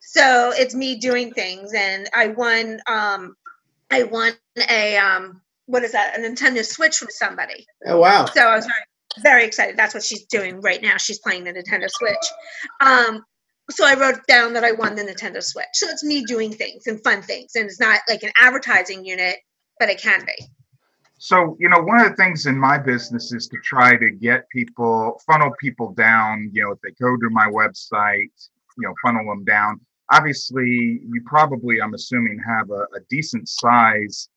So 0.00 0.52
it's 0.54 0.74
me 0.74 0.96
doing 0.96 1.32
things, 1.32 1.72
and 1.72 2.10
I 2.12 2.28
won. 2.28 2.80
Um, 2.88 3.36
I 3.88 4.02
won 4.02 4.32
a 4.68 4.96
um, 4.96 5.40
what 5.66 5.84
is 5.84 5.92
that? 5.92 6.18
A 6.18 6.20
Nintendo 6.20 6.64
Switch 6.64 6.96
from 6.96 7.08
somebody. 7.10 7.64
Oh 7.86 8.00
wow! 8.00 8.26
So 8.26 8.40
I 8.42 8.56
was 8.56 8.66
very, 8.66 9.22
very 9.22 9.44
excited. 9.46 9.76
That's 9.76 9.94
what 9.94 10.02
she's 10.02 10.24
doing 10.24 10.60
right 10.60 10.82
now. 10.82 10.96
She's 10.96 11.20
playing 11.20 11.44
the 11.44 11.52
Nintendo 11.52 11.88
Switch. 11.88 12.16
Um, 12.80 13.24
so 13.70 13.86
I 13.86 13.94
wrote 13.94 14.26
down 14.26 14.54
that 14.54 14.64
I 14.64 14.72
won 14.72 14.96
the 14.96 15.02
Nintendo 15.02 15.40
Switch. 15.42 15.66
So 15.74 15.88
it's 15.88 16.02
me 16.02 16.24
doing 16.24 16.52
things 16.52 16.88
and 16.88 17.00
fun 17.04 17.22
things, 17.22 17.52
and 17.54 17.66
it's 17.66 17.78
not 17.78 18.00
like 18.08 18.24
an 18.24 18.32
advertising 18.40 19.04
unit, 19.04 19.36
but 19.78 19.88
it 19.88 20.00
can 20.00 20.24
be. 20.24 20.46
So, 21.18 21.56
you 21.58 21.68
know, 21.68 21.80
one 21.80 22.00
of 22.00 22.10
the 22.10 22.16
things 22.16 22.46
in 22.46 22.58
my 22.58 22.76
business 22.76 23.32
is 23.32 23.48
to 23.48 23.56
try 23.64 23.96
to 23.96 24.10
get 24.10 24.48
people, 24.50 25.20
funnel 25.26 25.50
people 25.58 25.92
down. 25.92 26.50
You 26.52 26.64
know, 26.64 26.70
if 26.72 26.80
they 26.82 26.90
go 27.00 27.16
to 27.16 27.30
my 27.30 27.46
website, 27.46 28.30
you 28.76 28.86
know, 28.86 28.94
funnel 29.02 29.26
them 29.26 29.44
down. 29.44 29.80
Obviously 30.12 31.00
you 31.10 31.20
probably 31.24 31.82
i'm 31.82 31.94
assuming 31.94 32.38
have 32.46 32.70
a, 32.70 32.82
a, 32.96 33.00
decent 33.10 33.48
size 33.48 34.28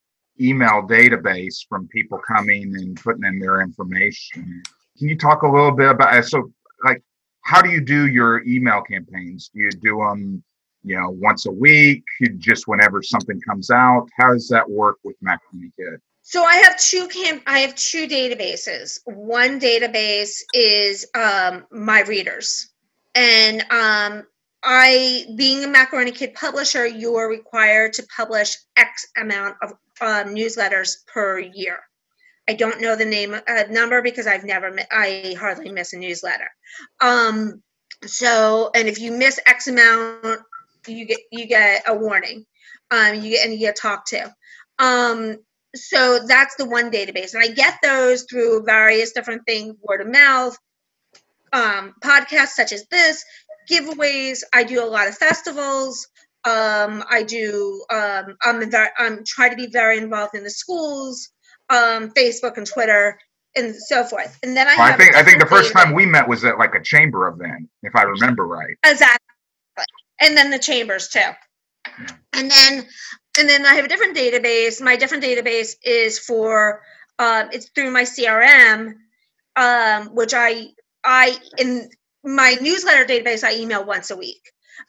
email 0.41 0.81
database 0.81 1.57
from 1.69 1.87
people 1.89 2.19
coming 2.27 2.73
and 2.75 2.99
putting 2.99 3.23
in 3.23 3.37
their 3.37 3.61
information. 3.61 4.63
Can 4.97 5.09
you 5.09 5.15
talk 5.15 5.43
a 5.43 5.47
little 5.47 5.71
bit 5.71 5.89
about 5.89 6.25
so 6.25 6.51
like 6.83 7.03
how 7.41 7.61
do 7.61 7.69
you 7.69 7.81
do 7.81 8.07
your 8.07 8.43
email 8.47 8.81
campaigns? 8.81 9.51
Do 9.53 9.59
you 9.59 9.69
do 9.69 9.97
them 9.97 10.43
you 10.83 10.99
know 10.99 11.11
once 11.11 11.45
a 11.45 11.51
week 11.51 12.03
just 12.37 12.67
whenever 12.67 13.03
something 13.03 13.39
comes 13.41 13.69
out? 13.69 14.07
How 14.17 14.33
does 14.33 14.47
that 14.47 14.67
work 14.67 14.97
with 15.03 15.17
macaroni 15.21 15.71
kid 15.77 16.01
so 16.29 16.43
I 16.43 16.57
have 16.57 16.77
two 16.77 17.07
camp. 17.07 17.41
I 17.47 17.61
have 17.61 17.73
two 17.73 18.07
databases. 18.07 18.99
One 19.05 19.59
database 19.59 20.43
is 20.53 21.07
um, 21.15 21.65
my 21.71 22.03
readers, 22.03 22.69
and 23.15 23.61
um, 23.71 24.27
I, 24.61 25.25
being 25.35 25.63
a 25.63 25.67
Macaroni 25.67 26.11
Kid 26.11 26.35
publisher, 26.35 26.85
you 26.85 27.15
are 27.15 27.27
required 27.27 27.93
to 27.93 28.05
publish 28.15 28.57
X 28.77 29.07
amount 29.17 29.55
of 29.63 29.71
um, 30.01 30.35
newsletters 30.35 31.03
per 31.07 31.39
year. 31.39 31.79
I 32.47 32.53
don't 32.53 32.79
know 32.79 32.95
the 32.95 33.05
name 33.05 33.33
uh, 33.33 33.63
number 33.71 34.03
because 34.03 34.27
I've 34.27 34.43
never, 34.43 34.71
I 34.91 35.35
hardly 35.39 35.71
miss 35.71 35.93
a 35.93 35.97
newsletter. 35.97 36.49
Um, 37.01 37.63
so, 38.05 38.69
and 38.75 38.87
if 38.87 38.99
you 38.99 39.13
miss 39.13 39.39
X 39.47 39.67
amount, 39.67 40.41
you 40.85 41.05
get 41.05 41.21
you 41.31 41.47
get 41.47 41.85
a 41.87 41.95
warning. 41.95 42.45
Um, 42.91 43.15
you 43.15 43.31
get 43.31 43.45
and 43.45 43.53
you 43.53 43.61
get 43.61 43.77
talked 43.77 44.09
to. 44.09 44.31
Um, 44.77 45.39
so 45.75 46.19
that's 46.27 46.55
the 46.55 46.65
one 46.65 46.91
database, 46.91 47.33
and 47.33 47.43
I 47.43 47.47
get 47.47 47.75
those 47.83 48.25
through 48.29 48.63
various 48.63 49.11
different 49.11 49.43
things, 49.45 49.75
word 49.81 50.01
of 50.01 50.07
mouth, 50.07 50.57
um, 51.53 51.93
podcasts 52.03 52.49
such 52.49 52.71
as 52.71 52.85
this, 52.87 53.23
giveaways. 53.69 54.41
I 54.53 54.63
do 54.63 54.83
a 54.83 54.85
lot 54.85 55.07
of 55.07 55.15
festivals. 55.15 56.07
Um, 56.45 57.03
I 57.09 57.23
do. 57.23 57.83
Um, 57.91 58.37
I'm 58.43 58.71
very, 58.71 58.89
I'm 58.97 59.23
trying 59.25 59.51
to 59.51 59.57
be 59.57 59.67
very 59.67 59.97
involved 59.97 60.35
in 60.35 60.43
the 60.43 60.49
schools, 60.49 61.29
um, 61.69 62.11
Facebook 62.11 62.57
and 62.57 62.65
Twitter, 62.65 63.19
and 63.55 63.75
so 63.75 64.03
forth. 64.03 64.37
And 64.43 64.55
then 64.55 64.67
I, 64.67 64.75
well, 64.75 64.93
I 64.93 64.97
think 64.97 65.15
I 65.15 65.23
think 65.23 65.39
the 65.39 65.45
first 65.45 65.73
time 65.73 65.93
we 65.93 66.05
met 66.05 66.27
was 66.27 66.43
at 66.45 66.57
like 66.57 66.75
a 66.75 66.83
chamber 66.83 67.27
event, 67.27 67.69
if 67.83 67.95
I 67.95 68.03
remember 68.03 68.47
right. 68.47 68.77
Exactly. 68.85 69.17
And 70.21 70.35
then 70.35 70.49
the 70.49 70.59
chambers 70.59 71.09
too. 71.09 71.19
And 72.33 72.51
then 72.51 72.85
and 73.39 73.49
then 73.49 73.65
I 73.65 73.75
have 73.75 73.85
a 73.85 73.87
different 73.87 74.17
database. 74.17 74.81
My 74.81 74.97
different 74.97 75.23
database 75.23 75.75
is 75.81 76.19
for 76.19 76.81
um, 77.17 77.49
it's 77.51 77.69
through 77.69 77.91
my 77.91 78.03
CRM, 78.03 78.93
um, 79.55 80.15
which 80.15 80.33
I 80.33 80.67
I 81.03 81.37
in 81.57 81.89
my 82.23 82.57
newsletter 82.61 83.05
database 83.05 83.43
I 83.43 83.55
email 83.55 83.85
once 83.85 84.11
a 84.11 84.17
week. 84.17 84.41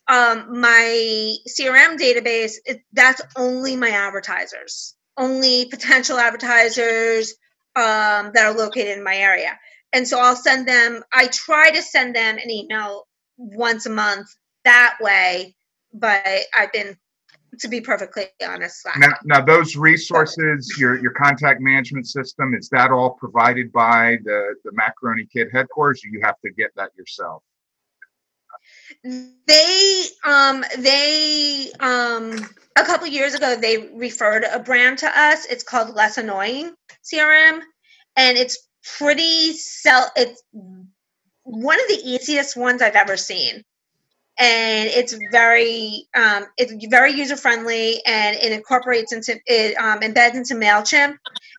Um, 0.09 0.61
my 0.61 1.37
CRM 1.49 1.97
database, 1.97 2.55
it, 2.65 2.81
that's 2.93 3.23
only 3.37 3.77
my 3.77 3.91
advertisers, 3.91 4.95
only 5.17 5.67
potential 5.67 6.19
advertisers 6.19 7.35
um, 7.77 8.33
that 8.35 8.47
are 8.47 8.57
located 8.57 8.99
in 8.99 9.05
my 9.05 9.17
area. 9.17 9.59
And 9.93 10.07
so 10.07 10.19
I'll 10.19 10.37
send 10.37 10.67
them, 10.67 11.03
I 11.13 11.27
try 11.27 11.71
to 11.71 11.83
send 11.83 12.15
them 12.15 12.39
an 12.39 12.51
email 12.51 13.07
once 13.37 13.87
a 13.87 13.91
month 13.91 14.29
that 14.65 14.97
way, 15.01 15.57
but 15.93 16.25
I've 16.55 16.73
been 16.73 16.97
to 17.61 17.69
be 17.69 17.81
perfectly 17.81 18.25
honest. 18.47 18.87
Now, 18.97 19.13
now, 19.25 19.41
those 19.41 19.77
resources, 19.77 20.77
your 20.79 20.99
your 21.01 21.13
contact 21.13 21.61
management 21.61 22.07
system, 22.07 22.55
is 22.55 22.69
that 22.71 22.91
all 22.91 23.11
provided 23.11 23.73
by 23.73 24.19
the 24.25 24.55
the 24.65 24.73
Macaroni 24.73 25.27
Kid 25.27 25.49
headquarters? 25.53 26.03
Or 26.05 26.09
you 26.09 26.21
have 26.23 26.37
to 26.45 26.51
get 26.53 26.71
that 26.77 26.91
yourself. 26.97 27.43
They 29.05 30.05
um 30.25 30.65
they 30.79 31.71
um 31.81 32.49
a 32.77 32.85
couple 32.85 33.07
years 33.07 33.35
ago 33.35 33.57
they 33.57 33.91
referred 33.95 34.45
a 34.45 34.59
brand 34.59 34.99
to 34.99 35.07
us. 35.07 35.47
It's 35.47 35.63
called 35.63 35.95
Less 35.95 36.19
Annoying 36.19 36.75
CRM, 37.05 37.61
and 38.17 38.39
it's 38.39 38.67
pretty 38.99 39.53
sell. 39.53 40.11
It's 40.17 40.43
one 41.43 41.81
of 41.81 41.89
the 41.89 42.01
easiest 42.05 42.57
ones 42.57 42.83
I've 42.83 42.97
ever 42.97 43.17
seen 43.17 43.65
and 44.41 44.89
it's 44.89 45.17
very 45.31 46.09
um, 46.17 46.47
it's 46.57 46.73
very 46.87 47.13
user 47.13 47.37
friendly 47.37 48.01
and 48.07 48.37
it 48.37 48.53
incorporates 48.53 49.13
into 49.13 49.39
it 49.47 49.77
um, 49.77 50.01
embeds 50.01 50.35
into 50.35 50.55
mailchimp 50.55 51.17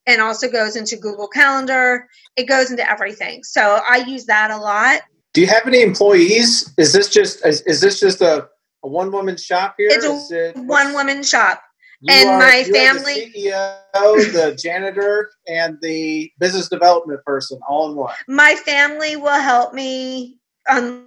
and 0.07 0.19
also 0.19 0.49
goes 0.49 0.75
into 0.75 0.97
google 0.97 1.27
calendar. 1.27 2.07
It 2.35 2.47
goes 2.47 2.71
into 2.71 2.89
everything. 2.89 3.43
So 3.43 3.79
i 3.87 3.97
use 3.97 4.25
that 4.25 4.51
a 4.51 4.57
lot. 4.57 5.01
Do 5.33 5.41
you 5.41 5.47
have 5.47 5.65
any 5.67 5.81
employees? 5.81 6.73
Is 6.77 6.91
this 6.91 7.09
just 7.09 7.45
is, 7.45 7.61
is 7.61 7.79
this 7.81 7.99
just 7.99 8.21
a, 8.21 8.49
a 8.83 8.87
one 8.87 9.11
woman 9.11 9.37
shop 9.37 9.75
here? 9.77 9.89
It's 9.91 10.31
a 10.31 10.49
it, 10.49 10.57
one 10.57 10.93
woman 10.93 11.23
shop. 11.23 11.61
And 12.09 12.29
are, 12.29 12.39
my 12.39 12.63
family 12.63 13.31
the 13.35 13.51
ceo 13.51 14.33
the 14.33 14.55
janitor 14.55 15.29
and 15.47 15.77
the 15.83 16.31
business 16.39 16.67
development 16.67 17.23
person 17.25 17.59
all 17.69 17.91
in 17.91 17.95
one? 17.95 18.15
My 18.27 18.55
family 18.55 19.17
will 19.17 19.39
help 19.39 19.75
me 19.75 20.39
um, 20.67 21.05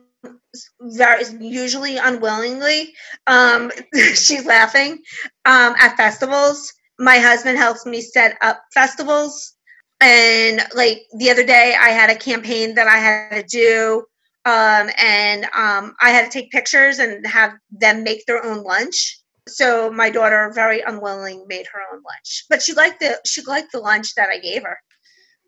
very 0.80 1.24
usually 1.40 1.96
unwillingly. 1.96 2.92
Um, 3.26 3.70
she's 4.14 4.44
laughing 4.44 4.98
um, 5.44 5.74
at 5.78 5.96
festivals. 5.96 6.72
My 6.98 7.18
husband 7.18 7.58
helps 7.58 7.86
me 7.86 8.00
set 8.00 8.36
up 8.40 8.62
festivals. 8.72 9.54
and 10.00 10.60
like 10.74 11.02
the 11.16 11.30
other 11.30 11.44
day, 11.44 11.74
I 11.78 11.90
had 11.90 12.10
a 12.10 12.16
campaign 12.16 12.74
that 12.74 12.86
I 12.88 12.98
had 12.98 13.30
to 13.30 13.42
do, 13.42 14.04
um, 14.44 14.90
and 14.98 15.44
um, 15.56 15.94
I 16.00 16.10
had 16.10 16.30
to 16.30 16.30
take 16.30 16.50
pictures 16.50 16.98
and 16.98 17.26
have 17.26 17.54
them 17.70 18.04
make 18.04 18.26
their 18.26 18.44
own 18.44 18.62
lunch. 18.62 19.18
So 19.48 19.90
my 19.90 20.10
daughter, 20.10 20.50
very 20.54 20.80
unwilling, 20.80 21.44
made 21.48 21.66
her 21.72 21.80
own 21.92 22.02
lunch, 22.02 22.44
but 22.48 22.62
she 22.62 22.72
liked 22.72 23.00
the 23.00 23.18
she 23.24 23.42
liked 23.42 23.72
the 23.72 23.80
lunch 23.80 24.14
that 24.14 24.28
I 24.28 24.38
gave 24.38 24.62
her. 24.62 24.78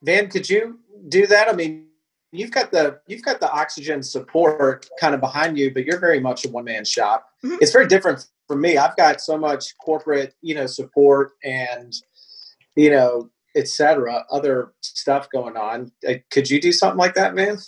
Van, 0.02 0.28
could 0.28 0.48
you 0.48 0.78
do 1.08 1.26
that? 1.26 1.48
I 1.48 1.52
mean, 1.52 1.85
you've 2.38 2.50
got 2.50 2.70
the 2.70 2.98
you've 3.06 3.22
got 3.22 3.40
the 3.40 3.50
oxygen 3.50 4.02
support 4.02 4.88
kind 5.00 5.14
of 5.14 5.20
behind 5.20 5.58
you, 5.58 5.72
but 5.72 5.84
you're 5.84 6.00
very 6.00 6.20
much 6.20 6.44
a 6.44 6.50
one 6.50 6.64
man 6.64 6.84
shop. 6.84 7.26
Mm-hmm. 7.44 7.56
It's 7.60 7.72
very 7.72 7.86
different 7.86 8.26
for 8.46 8.56
me. 8.56 8.76
I've 8.76 8.96
got 8.96 9.20
so 9.20 9.36
much 9.38 9.76
corporate, 9.78 10.34
you 10.42 10.54
know, 10.54 10.66
support 10.66 11.32
and 11.44 11.92
you 12.76 12.90
know, 12.90 13.30
etc. 13.56 14.24
Other 14.30 14.72
stuff 14.82 15.28
going 15.30 15.56
on. 15.56 15.90
Uh, 16.06 16.14
could 16.30 16.48
you 16.48 16.60
do 16.60 16.72
something 16.72 16.98
like 16.98 17.14
that, 17.14 17.34
man? 17.34 17.58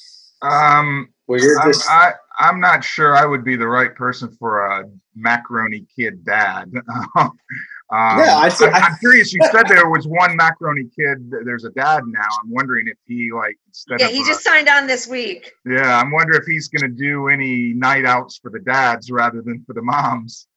Um, 0.43 1.09
Where 1.27 1.41
you're 1.41 1.61
I'm, 1.61 1.73
just... 1.73 1.89
I, 1.89 2.13
I'm 2.39 2.61
not 2.61 2.85
sure 2.85 3.17
I 3.17 3.25
would 3.25 3.45
be 3.45 3.57
the 3.57 3.67
right 3.67 3.95
person 3.95 4.31
for 4.39 4.65
a 4.65 4.85
macaroni 5.17 5.87
kid 5.97 6.25
dad. 6.25 6.73
Um, 7.91 8.19
yeah, 8.19 8.37
I, 8.37 8.87
am 8.87 8.99
curious. 8.99 9.33
You 9.33 9.41
said 9.51 9.63
there 9.69 9.89
was 9.89 10.07
one 10.07 10.37
macaroni 10.37 10.85
kid. 10.85 11.31
There's 11.31 11.65
a 11.65 11.71
dad 11.71 12.03
now. 12.07 12.29
I'm 12.43 12.51
wondering 12.51 12.87
if 12.87 12.99
he 13.07 13.33
like 13.33 13.59
instead. 13.67 14.01
Yeah, 14.01 14.09
he 14.09 14.25
just 14.25 14.45
signed 14.45 14.69
on 14.69 14.87
this 14.87 15.09
week. 15.09 15.53
Yeah, 15.65 15.99
I'm 15.99 16.11
wondering 16.11 16.41
if 16.43 16.47
he's 16.47 16.69
going 16.69 16.83
to 16.83 16.95
do 16.95 17.29
any 17.29 17.73
night 17.73 18.05
outs 18.05 18.39
for 18.43 18.51
the 18.51 18.61
dads 18.61 19.11
rather 19.11 19.41
than 19.41 19.65
for 19.67 19.73
the 19.73 19.81
moms. 19.81 20.49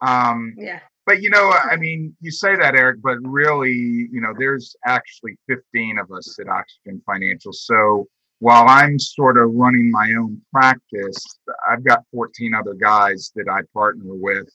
Um, 0.00 0.54
yeah. 0.56 0.80
But 1.06 1.22
you 1.22 1.30
know, 1.30 1.50
I 1.50 1.76
mean, 1.76 2.16
you 2.20 2.30
say 2.30 2.56
that, 2.56 2.76
Eric, 2.76 2.98
but 3.02 3.18
really, 3.22 3.72
you 3.72 4.20
know, 4.20 4.32
there's 4.36 4.76
actually 4.84 5.38
15 5.48 5.98
of 5.98 6.12
us 6.12 6.38
at 6.40 6.48
Oxygen 6.48 7.02
Financial. 7.04 7.52
So 7.52 8.06
while 8.40 8.68
I'm 8.68 8.98
sort 8.98 9.38
of 9.38 9.54
running 9.54 9.90
my 9.90 10.12
own 10.18 10.40
practice, 10.52 11.16
I've 11.68 11.84
got 11.84 12.04
14 12.12 12.54
other 12.54 12.74
guys 12.74 13.32
that 13.34 13.48
I 13.48 13.60
partner 13.72 14.14
with 14.14 14.48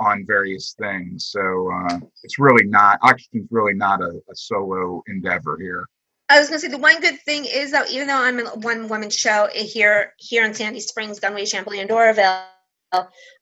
on 0.00 0.24
various 0.26 0.74
things. 0.78 1.26
So 1.26 1.70
uh, 1.72 2.00
it's 2.22 2.38
really 2.38 2.66
not 2.66 2.98
oxygen's 3.02 3.48
really 3.50 3.74
not 3.74 4.00
a, 4.00 4.20
a, 4.30 4.34
solo 4.34 5.02
endeavor 5.06 5.58
here. 5.60 5.86
I 6.28 6.40
was 6.40 6.48
to 6.48 6.58
say 6.58 6.68
the 6.68 6.78
one 6.78 7.00
good 7.00 7.20
thing 7.20 7.44
is 7.44 7.72
that 7.72 7.90
even 7.90 8.08
though 8.08 8.16
I'm 8.16 8.38
a 8.40 8.50
one 8.50 8.88
woman 8.88 9.10
show 9.10 9.48
here 9.52 10.14
here 10.18 10.44
in 10.44 10.54
Sandy 10.54 10.80
Springs, 10.80 11.20
Gunway, 11.20 11.42
Chamblee, 11.42 11.80
and 11.80 11.90
Doraville, 11.90 12.44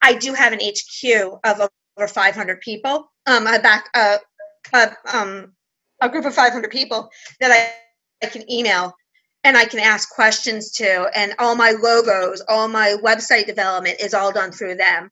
I 0.02 0.14
do 0.14 0.34
have 0.34 0.52
an 0.52 0.60
HQ 0.60 1.38
of 1.44 1.68
over 1.96 2.08
500 2.08 2.60
people. 2.60 3.10
Um, 3.26 3.46
a 3.46 3.58
back 3.60 3.88
uh, 3.94 4.18
uh, 4.72 4.88
um, 5.12 5.52
a 6.00 6.08
group 6.08 6.24
of 6.24 6.34
500 6.34 6.70
people 6.70 7.10
that 7.40 7.50
I, 7.50 8.26
I 8.26 8.30
can 8.30 8.50
email 8.50 8.94
and 9.44 9.56
I 9.56 9.64
can 9.64 9.80
ask 9.80 10.10
questions 10.10 10.72
to, 10.72 11.10
and 11.14 11.34
all 11.38 11.54
my 11.54 11.70
logos, 11.70 12.42
all 12.48 12.68
my 12.68 12.96
website 13.02 13.46
development 13.46 14.00
is 14.00 14.14
all 14.14 14.32
done 14.32 14.50
through 14.50 14.76
them. 14.76 15.10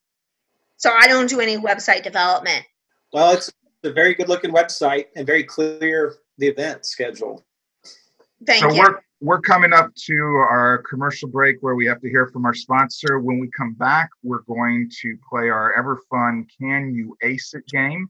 So 0.77 0.91
I 0.91 1.09
don't 1.09 1.29
do 1.29 1.41
any 1.41 1.57
website 1.57 2.03
development. 2.03 2.65
Well, 3.13 3.33
it's 3.33 3.51
a 3.83 3.93
very 3.93 4.15
good 4.15 4.29
looking 4.29 4.53
website 4.53 5.07
and 5.17 5.27
very 5.27 5.45
clear 5.45 6.17
the 6.39 6.49
event 6.49 6.85
schedule. 6.85 7.45
Thank 8.47 8.63
so 8.63 8.73
you. 8.73 8.83
We're, 8.83 9.01
we're 9.21 9.41
coming 9.41 9.73
up 9.73 9.95
to 10.07 10.15
our 10.15 10.83
commercial 10.89 11.29
break 11.29 11.57
where 11.61 11.75
we 11.75 11.87
have 11.87 12.01
to 12.03 12.09
hear 12.09 12.27
from 12.27 12.45
our 12.45 12.55
sponsor. 12.55 13.19
When 13.19 13.39
we 13.39 13.49
come 13.57 13.73
back, 13.73 14.11
we're 14.23 14.43
going 14.43 14.91
to 15.03 15.17
play 15.29 15.49
our 15.49 15.73
ever 15.79 16.01
fun 16.11 16.47
Can 16.61 16.93
You 16.93 17.17
Ace 17.23 17.55
It 17.55 17.67
game. 17.69 18.09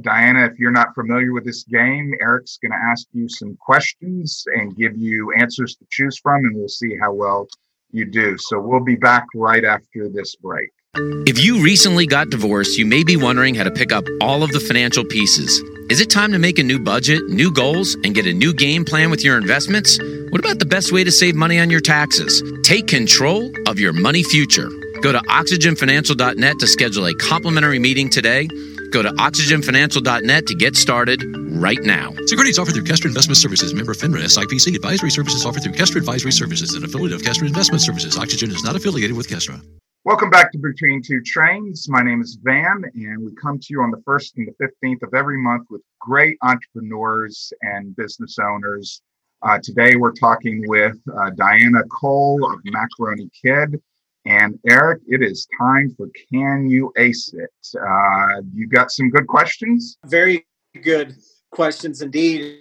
Diana, 0.00 0.46
if 0.46 0.58
you're 0.58 0.70
not 0.70 0.94
familiar 0.94 1.32
with 1.32 1.44
this 1.44 1.64
game, 1.64 2.14
Eric's 2.20 2.58
going 2.58 2.72
to 2.72 2.78
ask 2.78 3.06
you 3.12 3.28
some 3.28 3.56
questions 3.56 4.44
and 4.54 4.76
give 4.76 4.96
you 4.96 5.32
answers 5.32 5.74
to 5.76 5.84
choose 5.90 6.18
from, 6.18 6.44
and 6.44 6.56
we'll 6.56 6.68
see 6.68 6.96
how 6.96 7.12
well 7.12 7.48
you 7.90 8.04
do. 8.04 8.36
So 8.38 8.60
we'll 8.60 8.84
be 8.84 8.96
back 8.96 9.26
right 9.34 9.64
after 9.64 10.08
this 10.08 10.36
break. 10.36 10.70
If 10.98 11.44
you 11.44 11.62
recently 11.62 12.06
got 12.06 12.30
divorced, 12.30 12.76
you 12.76 12.84
may 12.84 13.04
be 13.04 13.16
wondering 13.16 13.54
how 13.54 13.62
to 13.62 13.70
pick 13.70 13.92
up 13.92 14.04
all 14.20 14.42
of 14.42 14.50
the 14.50 14.58
financial 14.58 15.04
pieces. 15.04 15.62
Is 15.90 16.00
it 16.00 16.10
time 16.10 16.32
to 16.32 16.38
make 16.38 16.58
a 16.58 16.62
new 16.62 16.80
budget, 16.80 17.22
new 17.28 17.52
goals, 17.52 17.94
and 18.02 18.14
get 18.14 18.26
a 18.26 18.32
new 18.32 18.52
game 18.52 18.84
plan 18.84 19.10
with 19.10 19.22
your 19.22 19.38
investments? 19.38 19.98
What 20.30 20.40
about 20.40 20.58
the 20.58 20.66
best 20.66 20.90
way 20.90 21.04
to 21.04 21.12
save 21.12 21.36
money 21.36 21.60
on 21.60 21.70
your 21.70 21.80
taxes? 21.80 22.42
Take 22.64 22.88
control 22.88 23.52
of 23.68 23.78
your 23.78 23.92
money 23.92 24.24
future. 24.24 24.68
Go 25.00 25.12
to 25.12 25.20
oxygenfinancial.net 25.20 26.58
to 26.58 26.66
schedule 26.66 27.06
a 27.06 27.14
complimentary 27.14 27.78
meeting 27.78 28.10
today. 28.10 28.48
Go 28.90 29.02
to 29.02 29.10
oxygenfinancial.net 29.10 30.46
to 30.46 30.54
get 30.56 30.74
started 30.74 31.22
right 31.50 31.82
now. 31.82 32.10
Securities 32.26 32.58
offered 32.58 32.74
through 32.74 32.84
Kestra 32.84 33.06
Investment 33.06 33.36
Services, 33.36 33.72
member 33.72 33.94
FINRA 33.94 34.24
SIPC. 34.24 34.74
Advisory 34.74 35.10
services 35.10 35.46
offered 35.46 35.62
through 35.62 35.74
Kestra 35.74 35.96
Advisory 35.96 36.32
Services, 36.32 36.74
an 36.74 36.84
affiliate 36.84 37.12
of 37.12 37.22
Kestra 37.22 37.46
Investment 37.46 37.82
Services. 37.82 38.18
Oxygen 38.18 38.50
is 38.50 38.64
not 38.64 38.74
affiliated 38.74 39.16
with 39.16 39.28
Kestra. 39.28 39.62
Welcome 40.08 40.30
back 40.30 40.50
to 40.52 40.58
Between 40.58 41.02
Two 41.02 41.20
Trains. 41.20 41.86
My 41.86 42.00
name 42.00 42.22
is 42.22 42.38
Van, 42.42 42.82
and 42.94 43.22
we 43.22 43.30
come 43.34 43.58
to 43.58 43.66
you 43.68 43.82
on 43.82 43.90
the 43.90 43.98
1st 43.98 44.38
and 44.38 44.48
the 44.48 44.66
15th 44.86 45.02
of 45.02 45.12
every 45.12 45.36
month 45.36 45.66
with 45.68 45.82
great 46.00 46.38
entrepreneurs 46.40 47.52
and 47.60 47.94
business 47.94 48.38
owners. 48.38 49.02
Uh, 49.42 49.58
today, 49.62 49.96
we're 49.96 50.14
talking 50.14 50.64
with 50.66 50.96
uh, 51.14 51.28
Diana 51.36 51.80
Cole 51.92 52.42
of 52.50 52.58
Macaroni 52.64 53.28
Kid. 53.44 53.82
And 54.24 54.58
Eric, 54.66 55.02
it 55.08 55.22
is 55.22 55.46
time 55.60 55.94
for 55.94 56.08
Can 56.32 56.70
You 56.70 56.90
Ace 56.96 57.30
It? 57.34 57.78
Uh, 57.78 58.40
you 58.54 58.66
got 58.66 58.90
some 58.90 59.10
good 59.10 59.26
questions? 59.26 59.98
Very 60.06 60.46
good 60.82 61.16
questions 61.50 62.00
indeed. 62.00 62.60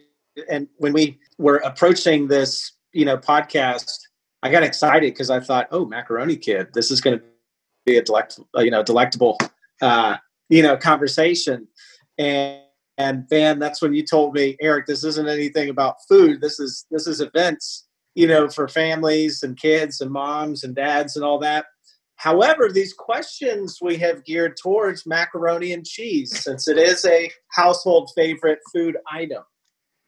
And 0.50 0.68
when 0.80 0.92
we 0.92 1.18
were 1.38 1.60
approaching 1.60 2.28
this, 2.28 2.74
you 2.92 3.06
know, 3.06 3.18
podcast, 3.18 4.00
I 4.44 4.52
got 4.52 4.64
excited 4.64 5.14
because 5.14 5.30
I 5.30 5.40
thought, 5.40 5.70
oh, 5.72 5.86
Macaroni 5.86 6.36
Kid, 6.36 6.74
this 6.74 6.92
is 6.92 7.00
going 7.00 7.18
to 7.18 7.26
be 7.88 7.98
a 7.98 8.04
delect, 8.04 8.40
uh, 8.56 8.62
you 8.62 8.70
know, 8.70 8.84
delectable, 8.84 9.40
uh, 9.82 10.18
you 10.50 10.62
know, 10.62 10.78
conversation. 10.78 11.68
And 12.20 12.62
and 13.00 13.30
Van, 13.30 13.60
that's 13.60 13.82
when 13.82 13.94
you 13.94 14.04
told 14.04 14.34
me, 14.34 14.58
Eric, 14.60 14.88
this 14.88 15.04
isn't 15.04 15.28
anything 15.28 15.70
about 15.70 15.98
food. 16.08 16.42
This 16.42 16.60
is 16.60 16.86
this 16.92 17.08
is 17.08 17.22
events, 17.22 17.88
you 18.16 18.28
know, 18.28 18.50
for 18.50 18.68
families 18.68 19.44
and 19.44 19.58
kids 19.58 20.02
and 20.02 20.12
moms 20.12 20.64
and 20.64 20.76
dads 20.76 21.16
and 21.16 21.24
all 21.26 21.40
that. 21.40 21.66
However, 22.16 22.72
these 22.72 22.94
questions 22.94 23.78
we 23.80 23.96
have 23.98 24.26
geared 24.26 24.58
towards 24.58 25.06
macaroni 25.06 25.74
and 25.74 25.86
cheese, 25.86 26.40
since 26.44 26.68
it 26.68 26.78
is 26.78 27.06
a 27.06 27.30
household 27.52 28.12
favorite 28.16 28.60
food 28.74 28.98
item. 29.12 29.44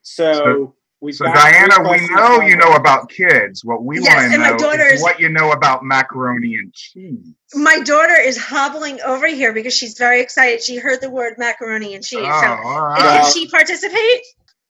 So 0.02 0.74
We've 1.02 1.14
so 1.14 1.24
Diana, 1.24 1.82
we 1.90 2.06
know 2.08 2.42
you 2.42 2.56
know 2.56 2.74
about 2.74 3.08
kids. 3.08 3.64
What 3.64 3.84
we 3.84 4.00
yes, 4.00 4.30
want 4.30 4.60
to 4.60 4.66
know 4.66 4.84
is 4.84 5.02
what 5.02 5.18
you 5.18 5.30
know 5.30 5.52
about 5.52 5.82
macaroni 5.82 6.56
and 6.56 6.74
cheese. 6.74 7.26
My 7.54 7.80
daughter 7.80 8.20
is 8.20 8.36
hobbling 8.36 9.00
over 9.00 9.26
here 9.26 9.54
because 9.54 9.74
she's 9.74 9.96
very 9.96 10.20
excited. 10.20 10.62
She 10.62 10.76
heard 10.76 11.00
the 11.00 11.08
word 11.08 11.34
macaroni 11.38 11.94
and 11.94 12.04
cheese. 12.04 12.20
Oh, 12.22 12.40
so 12.42 12.68
all 12.68 12.86
right. 12.88 12.98
can 12.98 13.32
she 13.32 13.48
participate? 13.48 14.20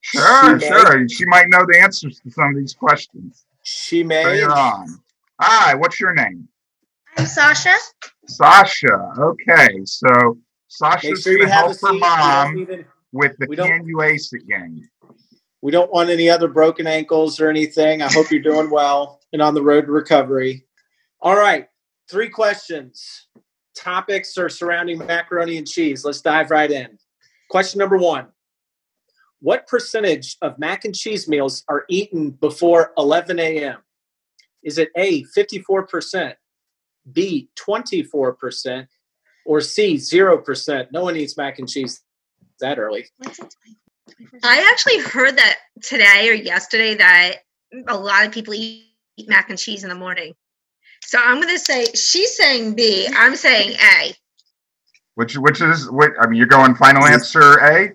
Sure, 0.03 0.61
she 0.61 0.67
sure. 0.67 1.01
May. 1.01 1.09
She 1.09 1.25
might 1.27 1.49
know 1.49 1.67
the 1.69 1.81
answers 1.81 2.21
to 2.21 2.31
some 2.31 2.51
of 2.51 2.57
these 2.57 2.75
questions. 2.75 3.45
She 3.65 4.05
may. 4.05 4.23
So 4.23 4.33
you're 4.33 4.57
on. 4.57 4.87
Hi, 5.41 5.75
what's 5.75 5.99
your 5.99 6.15
name? 6.15 6.47
I'm 7.17 7.27
Sasha. 7.27 7.75
Sasha. 8.27 9.13
Okay, 9.19 9.81
so 9.85 10.39
Sasha's 10.69 11.23
sure 11.23 11.39
going 11.39 11.49
to 11.49 11.53
help 11.53 11.81
her 11.81 11.93
mom 11.93 12.85
with 13.11 13.37
the 13.39 13.49
Can 13.49 13.85
You 13.85 14.03
Ace 14.03 14.33
It 14.33 14.47
game. 14.47 14.89
We 15.63 15.73
don't 15.73 15.93
want 15.93 16.11
any 16.11 16.29
other 16.29 16.49
broken 16.49 16.87
ankles 16.87 17.41
or 17.41 17.49
anything. 17.49 18.03
I 18.03 18.11
hope 18.11 18.31
you're 18.31 18.41
doing 18.41 18.71
well 18.71 19.21
and 19.33 19.43
on 19.43 19.55
the 19.55 19.63
road 19.63 19.87
to 19.87 19.93
recovery. 19.93 20.65
All 21.21 21.37
right, 21.37 21.69
three 22.11 22.31
questions. 22.31 23.27
Topics 23.77 24.39
are 24.39 24.49
surrounding 24.49 24.99
macaroni 24.99 25.59
and 25.59 25.69
cheese. 25.69 26.05
Let's 26.05 26.21
dive 26.21 26.51
right 26.51 26.71
in. 26.71 26.99
Question 27.51 27.79
number 27.79 27.99
one 27.99 28.29
What 29.41 29.67
percentage 29.67 30.37
of 30.41 30.59
mac 30.59 30.85
and 30.85 30.95
cheese 30.95 31.29
meals 31.29 31.63
are 31.69 31.85
eaten 31.89 32.31
before 32.31 32.93
11 32.97 33.39
a.m.? 33.39 33.79
Is 34.63 34.79
it 34.79 34.91
A, 34.97 35.25
54%, 35.37 36.35
B, 37.13 37.49
24%, 37.59 38.87
or 39.47 39.61
C, 39.61 39.95
0%? 39.95 40.93
No 40.93 41.05
one 41.05 41.17
eats 41.17 41.37
mac 41.37 41.59
and 41.59 41.69
cheese 41.69 42.03
that 42.61 42.79
early. 42.79 43.07
I 44.43 44.69
actually 44.71 44.99
heard 44.99 45.37
that 45.37 45.59
today 45.83 46.29
or 46.29 46.35
yesterday 46.35 46.95
that 46.97 47.37
a 47.89 47.97
lot 47.97 48.27
of 48.27 48.33
people 48.33 48.55
eat 48.55 48.87
mac 49.27 49.51
and 49.51 49.59
cheese 49.59 49.83
in 49.83 49.89
the 49.89 49.95
morning. 49.95 50.35
So 51.03 51.19
I'm 51.23 51.41
going 51.41 51.55
to 51.55 51.59
say 51.59 51.87
she's 51.87 52.37
saying 52.37 52.75
B, 52.75 53.09
I'm 53.15 53.37
saying 53.37 53.77
A. 53.81 54.15
Which 55.15 55.37
which 55.37 55.61
is 55.61 55.91
what 55.91 56.13
I 56.21 56.27
mean 56.27 56.39
you're 56.39 56.47
going 56.47 56.75
final 56.75 57.05
answer 57.05 57.59
A? 57.59 57.93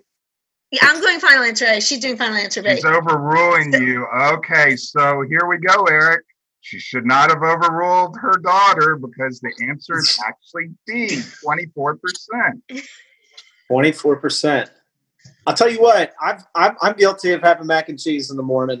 Yeah, 0.70 0.80
I'm 0.82 1.00
going 1.00 1.20
final 1.20 1.44
answer 1.44 1.64
A. 1.66 1.80
She's 1.80 2.00
doing 2.00 2.16
final 2.16 2.36
answer 2.36 2.62
B. 2.62 2.74
She's 2.74 2.84
overruling 2.84 3.72
so, 3.72 3.78
you. 3.78 4.06
Okay, 4.06 4.76
so 4.76 5.22
here 5.22 5.46
we 5.48 5.58
go, 5.58 5.84
Eric. 5.84 6.24
She 6.60 6.80
should 6.80 7.06
not 7.06 7.30
have 7.30 7.42
overruled 7.42 8.16
her 8.20 8.38
daughter 8.38 8.96
because 8.96 9.40
the 9.40 9.52
answer 9.68 9.98
is 9.98 10.18
actually 10.26 10.70
B, 10.84 11.22
24%. 11.44 12.00
24%. 13.70 14.70
I'll 15.46 15.54
tell 15.54 15.70
you 15.70 15.80
what, 15.80 16.12
I've, 16.20 16.44
I'm, 16.54 16.76
I'm 16.82 16.96
guilty 16.96 17.32
of 17.32 17.40
having 17.42 17.66
mac 17.66 17.88
and 17.88 17.98
cheese 17.98 18.30
in 18.30 18.36
the 18.36 18.42
morning. 18.42 18.80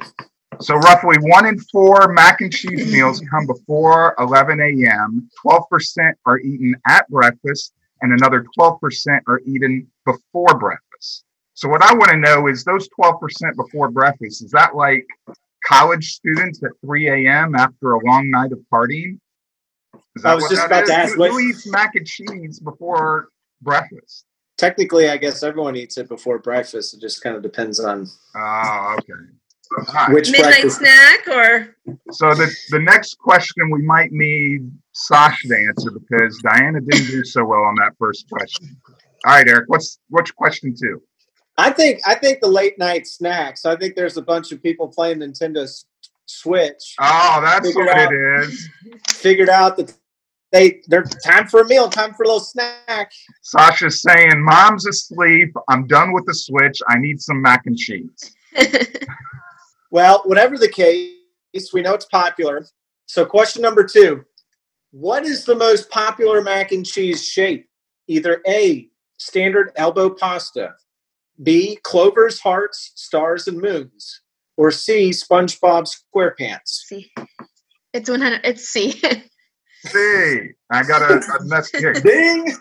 So 0.60 0.74
roughly 0.76 1.16
one 1.20 1.46
in 1.46 1.58
four 1.72 2.12
mac 2.12 2.40
and 2.40 2.52
cheese 2.52 2.86
meals 2.92 3.22
come 3.30 3.46
before 3.46 4.14
11 4.18 4.60
a.m. 4.60 5.30
12% 5.44 6.12
are 6.24 6.38
eaten 6.40 6.74
at 6.88 7.08
breakfast, 7.08 7.72
and 8.02 8.12
another 8.12 8.44
12% 8.58 9.20
are 9.28 9.40
eaten 9.46 9.86
before 10.04 10.58
breakfast. 10.58 11.24
So 11.54 11.68
what 11.68 11.82
I 11.82 11.94
want 11.94 12.10
to 12.10 12.16
know 12.18 12.48
is 12.48 12.64
those 12.64 12.88
12% 13.00 13.20
before 13.56 13.90
breakfast, 13.90 14.42
is 14.44 14.50
that 14.50 14.74
like 14.74 15.06
college 15.64 16.12
students 16.12 16.62
at 16.62 16.70
3 16.84 17.26
a.m. 17.26 17.54
after 17.54 17.92
a 17.92 18.04
long 18.04 18.28
night 18.30 18.52
of 18.52 18.58
partying? 18.72 19.18
I 20.24 20.34
was 20.34 20.48
just 20.48 20.66
about 20.66 20.84
is? 20.84 20.88
to 20.90 20.96
ask, 20.96 21.14
Who, 21.14 21.20
what- 21.20 21.30
who 21.30 21.38
eats 21.38 21.66
mac 21.66 21.94
and 21.94 22.06
cheese 22.06 22.58
before 22.58 23.28
breakfast? 23.62 24.24
Technically, 24.58 25.08
I 25.10 25.16
guess 25.18 25.42
everyone 25.42 25.76
eats 25.76 25.98
it 25.98 26.08
before 26.08 26.38
breakfast. 26.38 26.94
It 26.94 27.00
just 27.00 27.22
kind 27.22 27.36
of 27.36 27.42
depends 27.42 27.78
on 27.80 28.08
Oh, 28.34 28.96
okay. 28.98 29.12
All 29.78 29.94
right. 29.94 30.12
which 30.14 30.30
Midnight 30.30 30.50
breakfast. 30.62 30.78
snack 30.78 31.26
or 31.28 31.76
So 32.12 32.34
the, 32.34 32.50
the 32.70 32.78
next 32.78 33.18
question 33.18 33.70
we 33.70 33.82
might 33.82 34.12
need 34.12 34.70
Sasha 34.92 35.48
to 35.48 35.56
answer 35.56 35.90
because 35.90 36.38
Diana 36.42 36.80
didn't 36.80 37.08
do 37.08 37.24
so 37.24 37.44
well 37.44 37.60
on 37.64 37.74
that 37.76 37.92
first 37.98 38.30
question. 38.30 38.76
All 39.26 39.32
right, 39.32 39.46
Eric, 39.48 39.64
what's 39.68 39.98
what's 40.08 40.30
question 40.30 40.74
two? 40.80 41.02
I 41.58 41.70
think 41.72 42.00
I 42.06 42.14
think 42.14 42.40
the 42.40 42.48
late 42.48 42.78
night 42.78 43.06
snacks. 43.06 43.66
I 43.66 43.76
think 43.76 43.96
there's 43.96 44.16
a 44.16 44.22
bunch 44.22 44.52
of 44.52 44.62
people 44.62 44.88
playing 44.88 45.18
Nintendo 45.18 45.68
Switch. 46.26 46.94
Oh, 47.00 47.40
that's 47.42 47.66
Figure 47.66 47.84
what 47.86 47.96
out. 47.98 48.12
it 48.12 48.44
is. 48.44 48.68
Figured 49.08 49.48
out 49.48 49.76
that 49.78 49.92
they 50.52 50.80
they're 50.86 51.04
time 51.24 51.46
for 51.46 51.60
a 51.60 51.66
meal, 51.66 51.88
time 51.88 52.14
for 52.14 52.22
a 52.22 52.26
little 52.26 52.40
snack. 52.40 53.12
Sasha's 53.42 54.02
saying, 54.02 54.32
"Mom's 54.36 54.86
asleep. 54.86 55.52
I'm 55.68 55.86
done 55.86 56.12
with 56.12 56.24
the 56.26 56.34
Switch. 56.34 56.78
I 56.88 56.98
need 56.98 57.20
some 57.20 57.42
mac 57.42 57.66
and 57.66 57.76
cheese." 57.76 58.34
Well, 59.90 60.22
whatever 60.24 60.58
the 60.58 60.68
case, 60.68 61.72
we 61.72 61.80
know 61.80 61.94
it's 61.94 62.06
popular. 62.06 62.66
So, 63.06 63.24
question 63.24 63.62
number 63.62 63.84
two: 63.84 64.24
What 64.90 65.24
is 65.24 65.44
the 65.44 65.54
most 65.54 65.90
popular 65.90 66.42
mac 66.42 66.72
and 66.72 66.84
cheese 66.84 67.24
shape? 67.24 67.68
Either 68.08 68.42
A, 68.46 68.88
standard 69.18 69.72
elbow 69.76 70.10
pasta, 70.10 70.74
B, 71.42 71.78
Clover's 71.82 72.40
hearts, 72.40 72.92
stars, 72.94 73.48
and 73.48 73.58
moons, 73.58 74.20
or 74.56 74.70
C, 74.70 75.10
SpongeBob 75.10 75.88
SquarePants. 75.88 76.68
C. 76.68 77.10
It's 77.92 78.10
100. 78.10 78.40
It's 78.44 78.68
C. 78.68 79.00
See, 79.86 80.50
I 80.70 80.82
got 80.82 81.02
a, 81.02 81.14
a 81.38 81.44
mess 81.44 81.70
kick. 81.70 82.02
Ding! 82.02 82.52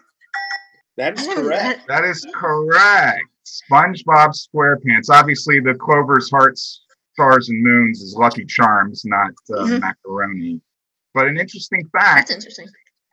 That 0.97 1.19
is 1.19 1.27
correct. 1.27 1.81
That 1.87 2.03
is 2.05 2.25
correct. 2.33 3.23
SpongeBob 3.45 4.33
SquarePants. 4.33 5.09
Obviously, 5.09 5.59
the 5.59 5.75
Clover's 5.75 6.29
Hearts, 6.29 6.83
Stars, 7.13 7.49
and 7.49 7.61
Moons 7.63 8.01
is 8.01 8.15
Lucky 8.17 8.45
Charms, 8.45 9.03
not 9.05 9.31
uh, 9.53 9.65
Mhm. 9.65 9.81
macaroni. 9.81 10.61
But 11.13 11.27
an 11.27 11.37
interesting 11.37 11.87
fact 11.91 12.27
That's 12.29 12.31
interesting. 12.35 12.67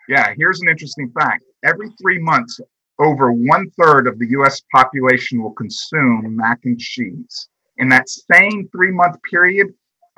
Yeah, 0.08 0.32
here's 0.36 0.60
an 0.60 0.68
interesting 0.68 1.10
fact. 1.18 1.44
Every 1.64 1.88
three 2.00 2.18
months, 2.18 2.60
over 2.98 3.32
one 3.32 3.70
third 3.80 4.06
of 4.06 4.18
the 4.18 4.26
US 4.30 4.60
population 4.74 5.42
will 5.42 5.52
consume 5.52 6.34
mac 6.36 6.60
and 6.64 6.78
cheese. 6.78 7.48
In 7.78 7.88
that 7.90 8.08
same 8.08 8.68
three 8.72 8.90
month 8.90 9.16
period, 9.30 9.68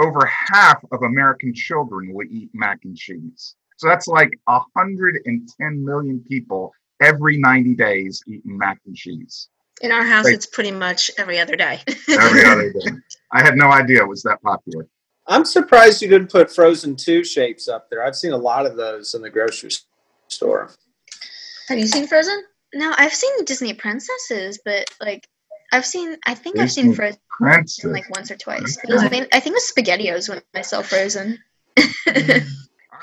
over 0.01 0.25
half 0.27 0.83
of 0.93 1.03
American 1.03 1.53
children 1.55 2.13
will 2.13 2.27
eat 2.29 2.51
mac 2.55 2.81
and 2.85 2.97
cheese. 2.97 3.55
So 3.77 3.89
that's 3.89 4.07
like 4.07 4.31
110 4.47 5.85
million 5.85 6.25
people 6.29 6.73
every 7.01 7.39
90 7.39 7.75
days 7.75 8.23
eating 8.27 8.57
mac 8.59 8.79
and 8.87 8.95
cheese. 8.97 9.49
in 9.83 9.91
our 9.91 10.05
house, 10.05 10.27
Right. 10.27 10.35
it's 10.35 10.47
pretty 10.47 10.71
much 10.71 11.11
every 11.19 11.39
other 11.41 11.57
day. 11.57 11.81
Every 12.09 12.45
other 12.45 12.73
day. 12.73 12.91
I 13.33 13.43
had 13.43 13.57
no 13.57 13.71
idea 13.73 14.03
it 14.03 14.09
was 14.09 14.23
that 14.23 14.41
popular. 14.43 14.87
I'm 15.27 15.45
surprised 15.45 16.01
you 16.03 16.09
didn't 16.09 16.31
put 16.31 16.55
Frozen 16.55 16.97
2 16.97 17.25
shapes 17.25 17.67
up 17.67 17.89
there. 17.91 18.05
I've 18.05 18.15
seen 18.15 18.33
a 18.33 18.37
lot 18.37 18.67
of 18.67 18.77
those 18.77 19.15
in 19.15 19.23
the 19.23 19.31
grocery 19.31 19.71
store. 20.29 20.71
Have 21.69 21.79
you 21.79 21.87
seen 21.89 22.07
Frozen? 22.07 22.45
No, 22.75 22.93
I've 22.97 23.15
seen 23.15 23.45
Disney 23.45 23.75
princesses, 23.75 24.61
but 24.65 24.89
like 25.01 25.27
I've 25.73 25.87
seen. 25.87 26.17
I 26.27 26.35
think 26.35 26.59
I've 26.59 26.71
seen 26.71 26.95
Frozen 26.95 27.19
Princess. 27.29 27.85
like 27.85 28.09
once 28.11 28.31
or 28.31 28.37
twice. 28.37 28.79
It 28.85 28.93
was 28.93 29.03
main- 29.11 29.27
I 29.33 29.41
think 29.41 29.57
it 29.57 29.63
was 29.63 29.73
Spaghettios 29.77 30.29
when 30.29 30.41
I 30.55 30.63
saw 30.63 30.83
Frozen. 30.83 31.39
Mm. 32.07 32.47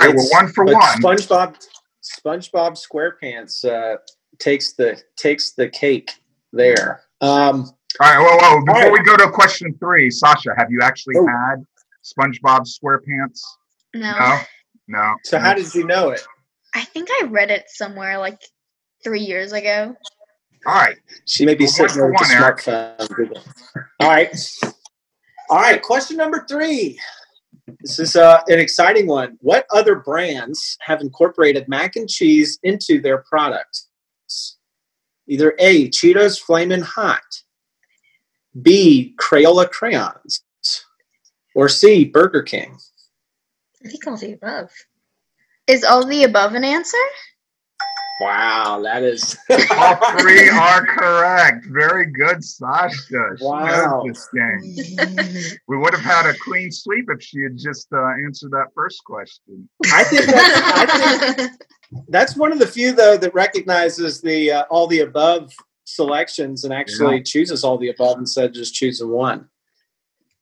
All 0.02 0.08
right, 0.08 0.16
well, 0.16 0.28
one 0.32 0.48
for 0.48 0.66
one. 0.66 0.76
SpongeBob 1.02 1.56
SpongeBob 2.04 2.78
SquarePants 2.78 3.64
uh, 3.66 3.98
takes 4.40 4.74
the 4.74 5.02
takes 5.16 5.52
the 5.54 5.70
cake 5.70 6.12
there. 6.52 7.04
Um, 7.22 7.70
All 8.00 8.02
right, 8.02 8.20
whoa, 8.20 8.38
whoa. 8.38 8.66
Before 8.66 8.82
right. 8.82 8.92
we 8.92 9.04
go 9.04 9.16
to 9.18 9.30
question 9.30 9.76
three, 9.80 10.10
Sasha, 10.10 10.52
have 10.58 10.72
you 10.72 10.80
actually 10.82 11.16
Oh. 11.18 11.28
had 11.28 11.64
SpongeBob 12.04 12.66
SquarePants? 12.68 13.42
No, 13.94 14.12
No, 14.18 14.40
no. 14.88 15.16
so 15.24 15.38
no. 15.38 15.44
how 15.44 15.54
did 15.54 15.74
you 15.76 15.86
know 15.86 16.10
it? 16.10 16.22
I 16.74 16.84
think 16.86 17.10
I 17.22 17.26
read 17.26 17.52
it 17.52 17.66
somewhere 17.68 18.18
like 18.18 18.40
three 19.04 19.20
years 19.20 19.52
ago. 19.52 19.96
All 20.66 20.74
right. 20.74 20.98
She 21.26 21.46
may 21.46 21.56
be 21.56 21.66
Well, 21.66 21.74
sitting 21.74 21.98
there 21.98 22.08
with 22.12 22.22
a 22.22 22.26
smartphone. 22.26 23.44
All 24.00 24.08
right. 24.10 24.50
All 25.50 25.58
right. 25.58 25.82
Question 25.82 26.18
number 26.18 26.46
three. 26.48 27.00
This 27.80 28.00
is 28.00 28.16
uh, 28.16 28.42
an 28.48 28.60
exciting 28.60 29.08
one. 29.08 29.38
What 29.42 29.66
other 29.72 29.96
brands 29.96 30.78
have 30.82 31.02
incorporated 31.02 31.68
mac 31.68 31.96
and 31.96 32.10
cheese 32.10 32.60
into 32.64 33.02
their 33.02 33.20
products? 33.20 33.88
Either 35.28 35.56
A, 35.60 35.90
Cheetos 35.90 36.40
Flamin' 36.40 36.82
Hot, 36.82 37.22
B, 38.62 39.16
Crayola 39.20 39.70
crayons, 39.70 40.44
or 41.56 41.70
C, 41.70 42.06
Burger 42.06 42.42
King. 42.42 42.78
I 43.86 43.90
think 43.90 44.06
all 44.08 44.18
the 44.18 44.34
above. 44.34 44.72
Is 45.68 45.84
all 45.84 46.06
the 46.06 46.24
above 46.24 46.54
an 46.56 46.64
answer? 46.64 46.98
Wow, 48.22 48.82
that 48.84 49.02
is. 49.04 49.36
All 49.72 49.96
three 50.20 50.48
are 50.54 50.86
correct. 50.86 51.66
Very 51.66 52.06
good, 52.12 52.44
Sasha. 52.44 52.96
She 53.38 53.44
Wow. 53.44 54.04
knows 54.06 54.14
this 54.14 54.30
game. 54.34 55.58
We 55.68 55.78
would 55.78 55.94
have 55.94 56.04
had 56.04 56.28
a 56.28 56.38
clean 56.38 56.72
sweep 56.72 57.06
if 57.10 57.22
she 57.22 57.42
had 57.42 57.58
just 57.58 57.88
uh, 57.92 58.10
answered 58.26 58.52
that 58.52 58.68
first 58.76 59.04
question. 59.06 59.68
I 59.92 60.04
think 60.04 60.26
that's, 60.26 60.62
I 60.62 61.34
think 61.34 61.52
that's 62.10 62.36
one 62.36 62.52
of 62.52 62.60
the 62.60 62.68
few 62.68 62.92
though 62.92 63.18
that 63.18 63.34
recognizes 63.34 64.22
the 64.22 64.52
uh, 64.52 64.64
all 64.70 64.86
the 64.88 65.00
above 65.00 65.52
selections 65.86 66.64
and 66.64 66.72
actually 66.74 67.24
chooses 67.24 67.64
all 67.64 67.78
the 67.78 67.90
above 67.90 68.20
instead 68.20 68.46
of 68.46 68.54
just 68.54 68.74
choosing 68.76 69.10
one. 69.10 69.48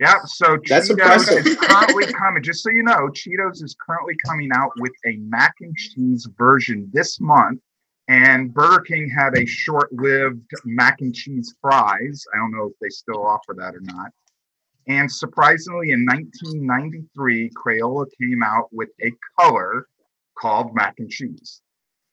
Yep. 0.02 0.16
So 0.28 0.58
That's 0.68 0.88
Cheetos 0.90 0.92
impressive. 0.92 1.46
is 1.48 1.56
currently 1.58 2.06
coming. 2.14 2.44
Just 2.44 2.64
so 2.64 2.70
you 2.70 2.84
know, 2.84 3.10
Cheetos 3.10 3.64
is 3.64 3.76
currently 3.86 4.16
coming 4.26 4.50
out 4.54 4.72
with 4.78 4.94
a 5.06 5.18
mac 5.18 5.56
and 5.62 5.76
cheese 5.76 6.28
version 6.38 6.90
this 6.94 7.20
month. 7.20 7.60
And 8.10 8.52
Burger 8.52 8.82
King 8.82 9.08
had 9.08 9.38
a 9.38 9.46
short-lived 9.46 10.50
mac 10.66 11.00
and 11.02 11.14
cheese 11.14 11.54
fries. 11.62 12.26
I 12.34 12.38
don't 12.38 12.52
know 12.52 12.66
if 12.66 12.74
they 12.82 12.90
still 12.90 13.24
offer 13.24 13.54
that 13.58 13.76
or 13.76 13.82
not. 13.82 14.12
And 14.88 15.10
surprisingly, 15.10 15.92
in 15.92 16.06
1993, 16.06 17.52
Crayola 17.52 18.08
came 18.20 18.42
out 18.42 18.68
with 18.72 18.90
a 19.04 19.12
color 19.40 19.88
called 20.36 20.74
mac 20.74 20.96
and 20.98 21.10
cheese. 21.10 21.62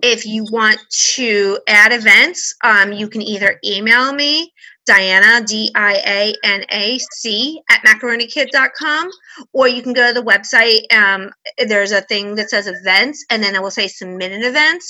If 0.02 0.26
you 0.26 0.46
want 0.50 0.80
to 0.89 1.60
add 1.67 1.91
events, 1.91 2.56
um, 2.63 2.93
you 2.93 3.10
can 3.10 3.22
either 3.22 3.60
email 3.65 4.13
me 4.13 4.54
Diana, 4.88 5.45
D 5.45 5.71
I 5.76 6.02
A 6.06 6.34
N 6.43 6.65
A 6.71 6.97
C, 6.97 7.62
at 7.69 7.82
macaronikid.com. 7.86 9.10
Or 9.54 9.67
you 9.67 9.84
can 9.84 9.93
go 9.93 10.08
to 10.08 10.13
the 10.13 10.26
website. 10.26 10.91
Um, 10.93 11.32
there's 11.58 11.91
a 11.91 12.02
thing 12.02 12.36
that 12.36 12.50
says 12.50 12.67
events, 12.67 13.26
and 13.30 13.43
then 13.43 13.56
it 13.56 13.62
will 13.62 13.71
say 13.71 13.88
submit 13.88 14.32
an 14.32 14.43
event. 14.43 14.84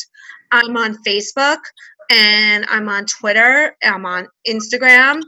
I'm 0.51 0.77
on 0.77 0.97
Facebook 1.05 1.59
and 2.09 2.65
I'm 2.69 2.87
on 2.89 3.05
Twitter. 3.05 3.75
I'm 3.83 4.05
on 4.05 4.27
Instagram. 4.47 5.21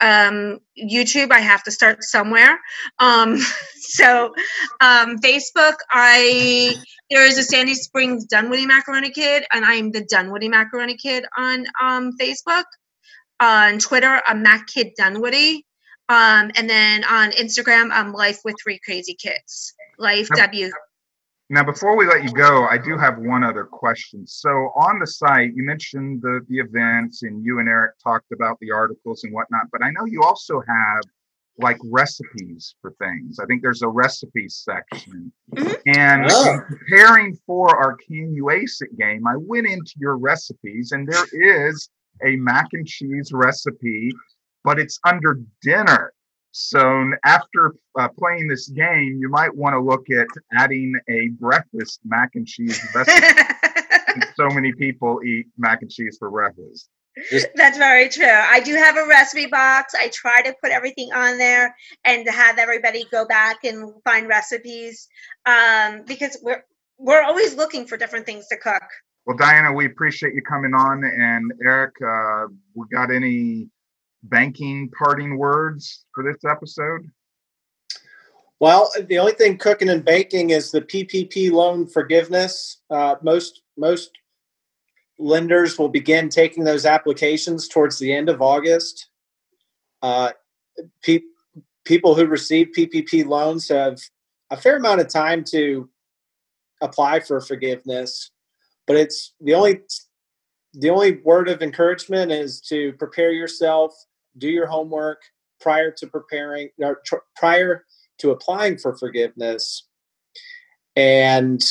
Um, 0.00 0.58
YouTube, 0.76 1.30
I 1.30 1.40
have 1.40 1.62
to 1.64 1.70
start 1.70 2.02
somewhere. 2.02 2.58
Um, 2.98 3.36
so, 3.76 4.34
um, 4.80 5.18
Facebook, 5.18 5.76
I 5.90 6.74
there 7.10 7.26
is 7.26 7.38
a 7.38 7.44
Sandy 7.44 7.74
Springs 7.74 8.26
Dunwoody 8.26 8.66
Macaroni 8.66 9.10
Kid, 9.10 9.44
and 9.52 9.64
I'm 9.64 9.92
the 9.92 10.04
Dunwoody 10.04 10.48
Macaroni 10.48 10.96
Kid 10.96 11.24
on 11.38 11.66
um, 11.80 12.12
Facebook. 12.20 12.64
On 13.44 13.78
Twitter, 13.78 14.22
I'm 14.26 14.42
Mac 14.42 14.66
Kid 14.68 14.92
Dunwoody. 14.96 15.66
Um, 16.08 16.50
and 16.56 16.68
then 16.68 17.04
on 17.04 17.30
Instagram, 17.32 17.90
I'm 17.92 18.14
Life 18.14 18.38
with 18.42 18.54
Three 18.62 18.80
Crazy 18.82 19.12
Kids. 19.12 19.74
Life 19.98 20.28
W. 20.34 20.70
Now, 21.50 21.62
before 21.62 21.94
we 21.94 22.06
let 22.06 22.24
you 22.24 22.32
go, 22.32 22.64
I 22.64 22.78
do 22.78 22.96
have 22.96 23.18
one 23.18 23.44
other 23.44 23.64
question. 23.64 24.26
So, 24.26 24.48
on 24.48 24.98
the 24.98 25.06
site, 25.06 25.52
you 25.54 25.62
mentioned 25.62 26.22
the 26.22 26.40
the 26.48 26.56
events, 26.56 27.22
and 27.22 27.44
you 27.44 27.58
and 27.58 27.68
Eric 27.68 27.98
talked 28.02 28.32
about 28.32 28.56
the 28.60 28.70
articles 28.70 29.24
and 29.24 29.34
whatnot. 29.34 29.66
But 29.70 29.84
I 29.84 29.90
know 29.90 30.06
you 30.06 30.22
also 30.22 30.62
have 30.66 31.02
like 31.58 31.76
recipes 31.84 32.74
for 32.80 32.92
things. 32.92 33.38
I 33.38 33.44
think 33.44 33.60
there's 33.60 33.82
a 33.82 33.88
recipe 33.88 34.48
section. 34.48 35.30
Mhm. 35.52 35.82
And 35.84 36.26
Oh. 36.30 36.50
in 36.54 36.60
preparing 36.62 37.36
for 37.46 37.76
our 37.76 37.94
Can 38.08 38.34
You 38.34 38.48
Ace 38.48 38.80
It 38.80 38.96
game, 38.96 39.26
I 39.26 39.36
went 39.36 39.66
into 39.66 39.92
your 39.98 40.16
recipes, 40.16 40.92
and 40.92 41.06
there 41.06 41.26
is 41.30 41.90
a 42.24 42.36
mac 42.36 42.66
and 42.72 42.86
cheese 42.86 43.30
recipe, 43.32 44.12
but 44.62 44.78
it's 44.78 44.98
under 45.06 45.40
dinner. 45.62 46.12
So 46.52 47.10
after 47.24 47.74
uh, 47.98 48.08
playing 48.16 48.46
this 48.48 48.68
game, 48.68 49.18
you 49.20 49.28
might 49.28 49.54
want 49.54 49.74
to 49.74 49.80
look 49.80 50.06
at 50.10 50.28
adding 50.52 50.94
a 51.08 51.28
breakfast 51.40 52.00
mac 52.04 52.30
and 52.34 52.46
cheese 52.46 52.80
recipe. 52.94 53.26
so 54.36 54.48
many 54.50 54.72
people 54.72 55.20
eat 55.24 55.46
mac 55.58 55.82
and 55.82 55.90
cheese 55.90 56.16
for 56.18 56.30
breakfast. 56.30 56.88
That's 57.54 57.78
very 57.78 58.08
true. 58.08 58.26
I 58.26 58.60
do 58.60 58.74
have 58.74 58.96
a 58.96 59.06
recipe 59.06 59.46
box. 59.46 59.94
I 59.94 60.08
try 60.08 60.42
to 60.42 60.54
put 60.62 60.72
everything 60.72 61.12
on 61.12 61.38
there 61.38 61.76
and 62.04 62.28
have 62.28 62.58
everybody 62.58 63.04
go 63.10 63.24
back 63.24 63.64
and 63.64 63.92
find 64.04 64.28
recipes 64.28 65.08
um, 65.46 66.02
because 66.06 66.38
we're 66.42 66.64
we're 66.98 67.22
always 67.22 67.54
looking 67.54 67.86
for 67.86 67.96
different 67.96 68.26
things 68.26 68.46
to 68.48 68.56
cook. 68.56 68.82
Well, 69.26 69.36
Diana, 69.36 69.72
we 69.72 69.86
appreciate 69.86 70.34
you 70.34 70.42
coming 70.42 70.74
on. 70.74 71.02
And 71.04 71.52
Eric, 71.64 71.94
uh, 72.06 72.46
we 72.74 72.86
got 72.92 73.10
any 73.10 73.68
banking 74.24 74.90
parting 74.90 75.38
words 75.38 76.04
for 76.14 76.24
this 76.24 76.44
episode? 76.44 77.10
Well, 78.60 78.90
the 79.08 79.18
only 79.18 79.32
thing 79.32 79.58
cooking 79.58 79.90
and 79.90 80.04
baking 80.04 80.50
is 80.50 80.70
the 80.70 80.80
PPP 80.80 81.50
loan 81.50 81.86
forgiveness. 81.86 82.78
Uh, 82.90 83.16
most 83.22 83.62
most 83.76 84.10
lenders 85.18 85.78
will 85.78 85.88
begin 85.88 86.28
taking 86.28 86.64
those 86.64 86.86
applications 86.86 87.68
towards 87.68 87.98
the 87.98 88.12
end 88.12 88.28
of 88.28 88.40
August. 88.40 89.08
Uh, 90.02 90.30
pe- 91.02 91.20
people 91.84 92.14
who 92.14 92.26
receive 92.26 92.68
PPP 92.76 93.26
loans 93.26 93.68
have 93.68 93.98
a 94.50 94.56
fair 94.56 94.76
amount 94.76 95.00
of 95.00 95.08
time 95.08 95.44
to 95.44 95.88
apply 96.80 97.20
for 97.20 97.40
forgiveness, 97.40 98.30
but 98.86 98.96
it's 98.96 99.34
the 99.40 99.54
only 99.54 99.80
the 100.74 100.90
only 100.90 101.20
word 101.24 101.48
of 101.48 101.62
encouragement 101.62 102.32
is 102.32 102.60
to 102.62 102.92
prepare 102.94 103.30
yourself, 103.30 103.94
do 104.38 104.48
your 104.48 104.66
homework 104.66 105.22
prior 105.60 105.90
to 105.92 106.06
preparing 106.06 106.68
or 106.78 107.00
tr- 107.06 107.16
prior 107.36 107.84
to 108.18 108.30
applying 108.32 108.76
for 108.78 108.96
forgiveness. 108.96 109.86
And 110.96 111.62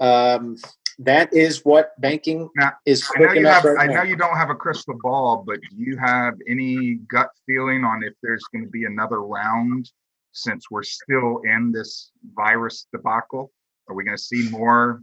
um, 0.00 0.56
that 0.98 1.32
is 1.32 1.64
what 1.64 1.92
banking 2.00 2.50
Now, 2.56 2.72
is 2.86 3.08
I 3.16 3.20
know 3.20 3.32
you 3.32 3.46
have. 3.46 3.64
right 3.64 3.88
I 3.88 3.92
know 3.92 4.02
you 4.02 4.16
don't 4.16 4.36
have 4.36 4.50
a 4.50 4.54
crystal 4.54 4.96
ball, 5.02 5.44
but 5.46 5.60
do 5.60 5.76
you 5.76 5.96
have 5.96 6.34
any 6.48 6.96
gut 7.08 7.30
feeling 7.46 7.84
on 7.84 8.02
if 8.02 8.14
there's 8.22 8.44
going 8.52 8.64
to 8.64 8.70
be 8.70 8.84
another 8.84 9.22
round? 9.22 9.90
Since 10.36 10.68
we're 10.68 10.82
still 10.82 11.42
in 11.44 11.70
this 11.70 12.10
virus 12.34 12.88
debacle, 12.92 13.52
are 13.88 13.94
we 13.94 14.02
going 14.02 14.16
to 14.16 14.22
see 14.22 14.48
more 14.50 15.00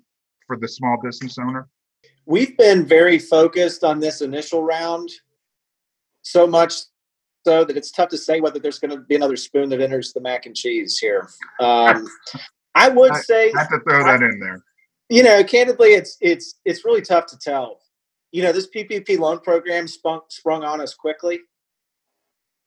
for 0.48 0.58
the 0.58 0.68
small 0.68 0.98
business 1.04 1.38
owner? 1.38 1.68
We've 2.26 2.58
been 2.58 2.86
very 2.86 3.20
focused 3.20 3.84
on 3.84 4.00
this 4.00 4.22
initial 4.22 4.64
round, 4.64 5.10
so 6.22 6.46
much 6.48 6.74
so 7.46 7.64
that 7.66 7.76
it's 7.76 7.92
tough 7.92 8.10
to 8.10 8.18
say 8.18 8.40
whether 8.40 8.60
there's 8.60 8.80
going 8.80 8.92
to 8.92 8.98
be 8.98 9.16
another 9.16 9.36
spoon 9.36 9.70
that 9.70 9.82
enters 9.82 10.14
the 10.14 10.22
mac 10.22 10.46
and 10.46 10.56
cheese 10.56 11.00
here. 11.00 11.28
Um, 11.60 12.08
I 12.76 12.90
would 12.90 13.16
say 13.16 13.52
I 13.56 13.60
have 13.60 13.70
to 13.70 13.80
throw 13.80 14.04
that 14.04 14.22
in 14.22 14.40
there. 14.40 14.64
you 15.10 15.24
know 15.24 15.44
candidly 15.44 15.90
it's 15.90 16.18
it's 16.22 16.60
it's 16.66 16.86
really 16.86 17.02
tough 17.02 17.26
to 17.28 17.38
tell 17.38 17.80
you 18.32 18.42
know 18.42 18.52
this 18.52 18.68
ppp 18.74 19.20
loan 19.20 19.40
program 19.40 19.88
sprung, 19.88 20.22
sprung 20.30 20.64
on 20.64 20.80
us 20.80 20.94
quickly 20.94 21.40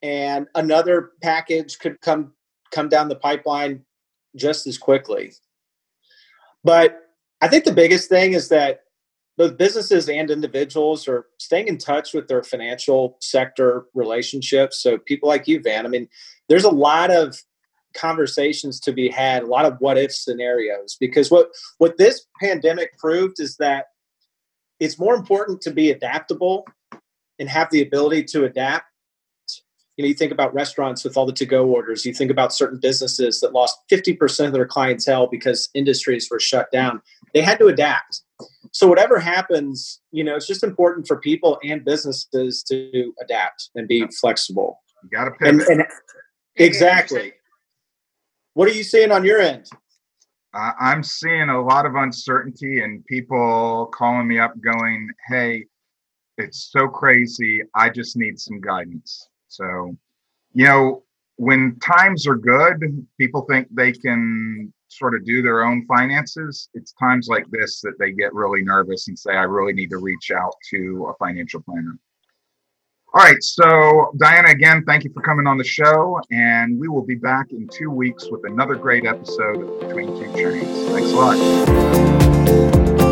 and 0.02 0.46
another 0.54 1.12
package 1.22 1.78
could 1.78 2.00
come 2.02 2.32
come 2.70 2.88
down 2.88 3.08
the 3.08 3.16
pipeline 3.16 3.82
just 4.36 4.66
as 4.66 4.76
quickly 4.76 5.32
but 6.64 7.03
i 7.40 7.48
think 7.48 7.64
the 7.64 7.72
biggest 7.72 8.08
thing 8.08 8.32
is 8.32 8.48
that 8.48 8.80
both 9.36 9.58
businesses 9.58 10.08
and 10.08 10.30
individuals 10.30 11.08
are 11.08 11.26
staying 11.38 11.68
in 11.68 11.78
touch 11.78 12.14
with 12.14 12.28
their 12.28 12.44
financial 12.44 13.16
sector 13.20 13.86
relationships. 13.92 14.80
So 14.80 14.98
people 14.98 15.28
like 15.28 15.48
you 15.48 15.60
van 15.60 15.86
i 15.86 15.88
mean 15.88 16.08
there's 16.48 16.64
a 16.64 16.70
lot 16.70 17.10
of 17.10 17.36
conversations 17.94 18.80
to 18.80 18.92
be 18.92 19.08
had 19.08 19.44
a 19.44 19.46
lot 19.46 19.64
of 19.64 19.76
what 19.78 19.96
if 19.96 20.12
scenarios 20.12 20.96
because 20.98 21.30
what 21.30 21.48
what 21.78 21.96
this 21.96 22.26
pandemic 22.40 22.98
proved 22.98 23.38
is 23.38 23.56
that 23.58 23.86
it's 24.80 24.98
more 24.98 25.14
important 25.14 25.60
to 25.60 25.70
be 25.70 25.90
adaptable 25.90 26.66
and 27.38 27.48
have 27.48 27.70
the 27.70 27.82
ability 27.82 28.24
to 28.24 28.44
adapt 28.44 28.86
you 29.96 30.04
know 30.04 30.08
you 30.08 30.14
think 30.14 30.32
about 30.32 30.54
restaurants 30.54 31.04
with 31.04 31.16
all 31.16 31.26
the 31.26 31.32
to 31.32 31.46
go 31.46 31.66
orders. 31.66 32.04
You 32.04 32.14
think 32.14 32.30
about 32.30 32.52
certain 32.52 32.78
businesses 32.80 33.40
that 33.40 33.52
lost 33.52 33.78
50% 33.90 34.46
of 34.46 34.52
their 34.52 34.66
clientele 34.66 35.26
because 35.26 35.68
industries 35.74 36.28
were 36.30 36.40
shut 36.40 36.70
down. 36.72 37.00
They 37.32 37.42
had 37.42 37.58
to 37.58 37.66
adapt. 37.66 38.22
So 38.72 38.88
whatever 38.88 39.18
happens 39.18 40.00
you 40.10 40.24
know 40.24 40.36
it's 40.36 40.46
just 40.46 40.64
important 40.64 41.06
for 41.06 41.18
people 41.18 41.58
and 41.62 41.84
businesses 41.84 42.62
to 42.64 43.12
adapt 43.22 43.70
and 43.74 43.86
be 43.86 44.06
flexible. 44.20 44.80
You 45.02 45.10
got 45.10 45.24
to 45.24 45.48
and, 45.48 45.60
and 45.62 45.84
exactly. 46.56 47.32
What 48.54 48.68
are 48.68 48.72
you 48.72 48.84
seeing 48.84 49.10
on 49.10 49.24
your 49.24 49.40
end? 49.40 49.68
Uh, 50.54 50.70
I'm 50.80 51.02
seeing 51.02 51.48
a 51.48 51.60
lot 51.60 51.84
of 51.84 51.96
uncertainty 51.96 52.80
and 52.80 53.04
people 53.06 53.90
calling 53.92 54.28
me 54.28 54.38
up 54.38 54.54
going, 54.60 55.10
Hey, 55.28 55.66
it's 56.38 56.70
so 56.70 56.86
crazy. 56.86 57.62
I 57.74 57.90
just 57.90 58.16
need 58.16 58.38
some 58.38 58.60
guidance. 58.60 59.28
So, 59.56 59.96
you 60.52 60.66
know, 60.66 61.02
when 61.36 61.78
times 61.80 62.26
are 62.26 62.36
good, 62.36 63.06
people 63.18 63.46
think 63.50 63.68
they 63.70 63.92
can 63.92 64.72
sort 64.88 65.14
of 65.14 65.24
do 65.24 65.42
their 65.42 65.64
own 65.64 65.84
finances. 65.86 66.68
It's 66.74 66.92
times 66.92 67.28
like 67.28 67.46
this 67.50 67.80
that 67.80 67.98
they 67.98 68.12
get 68.12 68.32
really 68.34 68.62
nervous 68.62 69.08
and 69.08 69.18
say, 69.18 69.32
I 69.32 69.42
really 69.42 69.72
need 69.72 69.90
to 69.90 69.98
reach 69.98 70.30
out 70.30 70.54
to 70.70 71.06
a 71.10 71.24
financial 71.24 71.60
planner. 71.62 71.98
All 73.12 73.22
right. 73.22 73.42
So, 73.42 74.12
Diana, 74.16 74.48
again, 74.48 74.84
thank 74.86 75.04
you 75.04 75.12
for 75.12 75.22
coming 75.22 75.46
on 75.46 75.56
the 75.56 75.64
show. 75.64 76.20
And 76.32 76.78
we 76.78 76.88
will 76.88 77.04
be 77.04 77.14
back 77.14 77.52
in 77.52 77.68
two 77.68 77.90
weeks 77.90 78.28
with 78.30 78.44
another 78.44 78.74
great 78.74 79.06
episode 79.06 79.62
of 79.62 79.80
Between 79.80 80.08
Two 80.18 80.32
Trains. 80.32 80.88
Thanks 80.90 81.10
a 81.10 81.16
lot. 81.16 83.03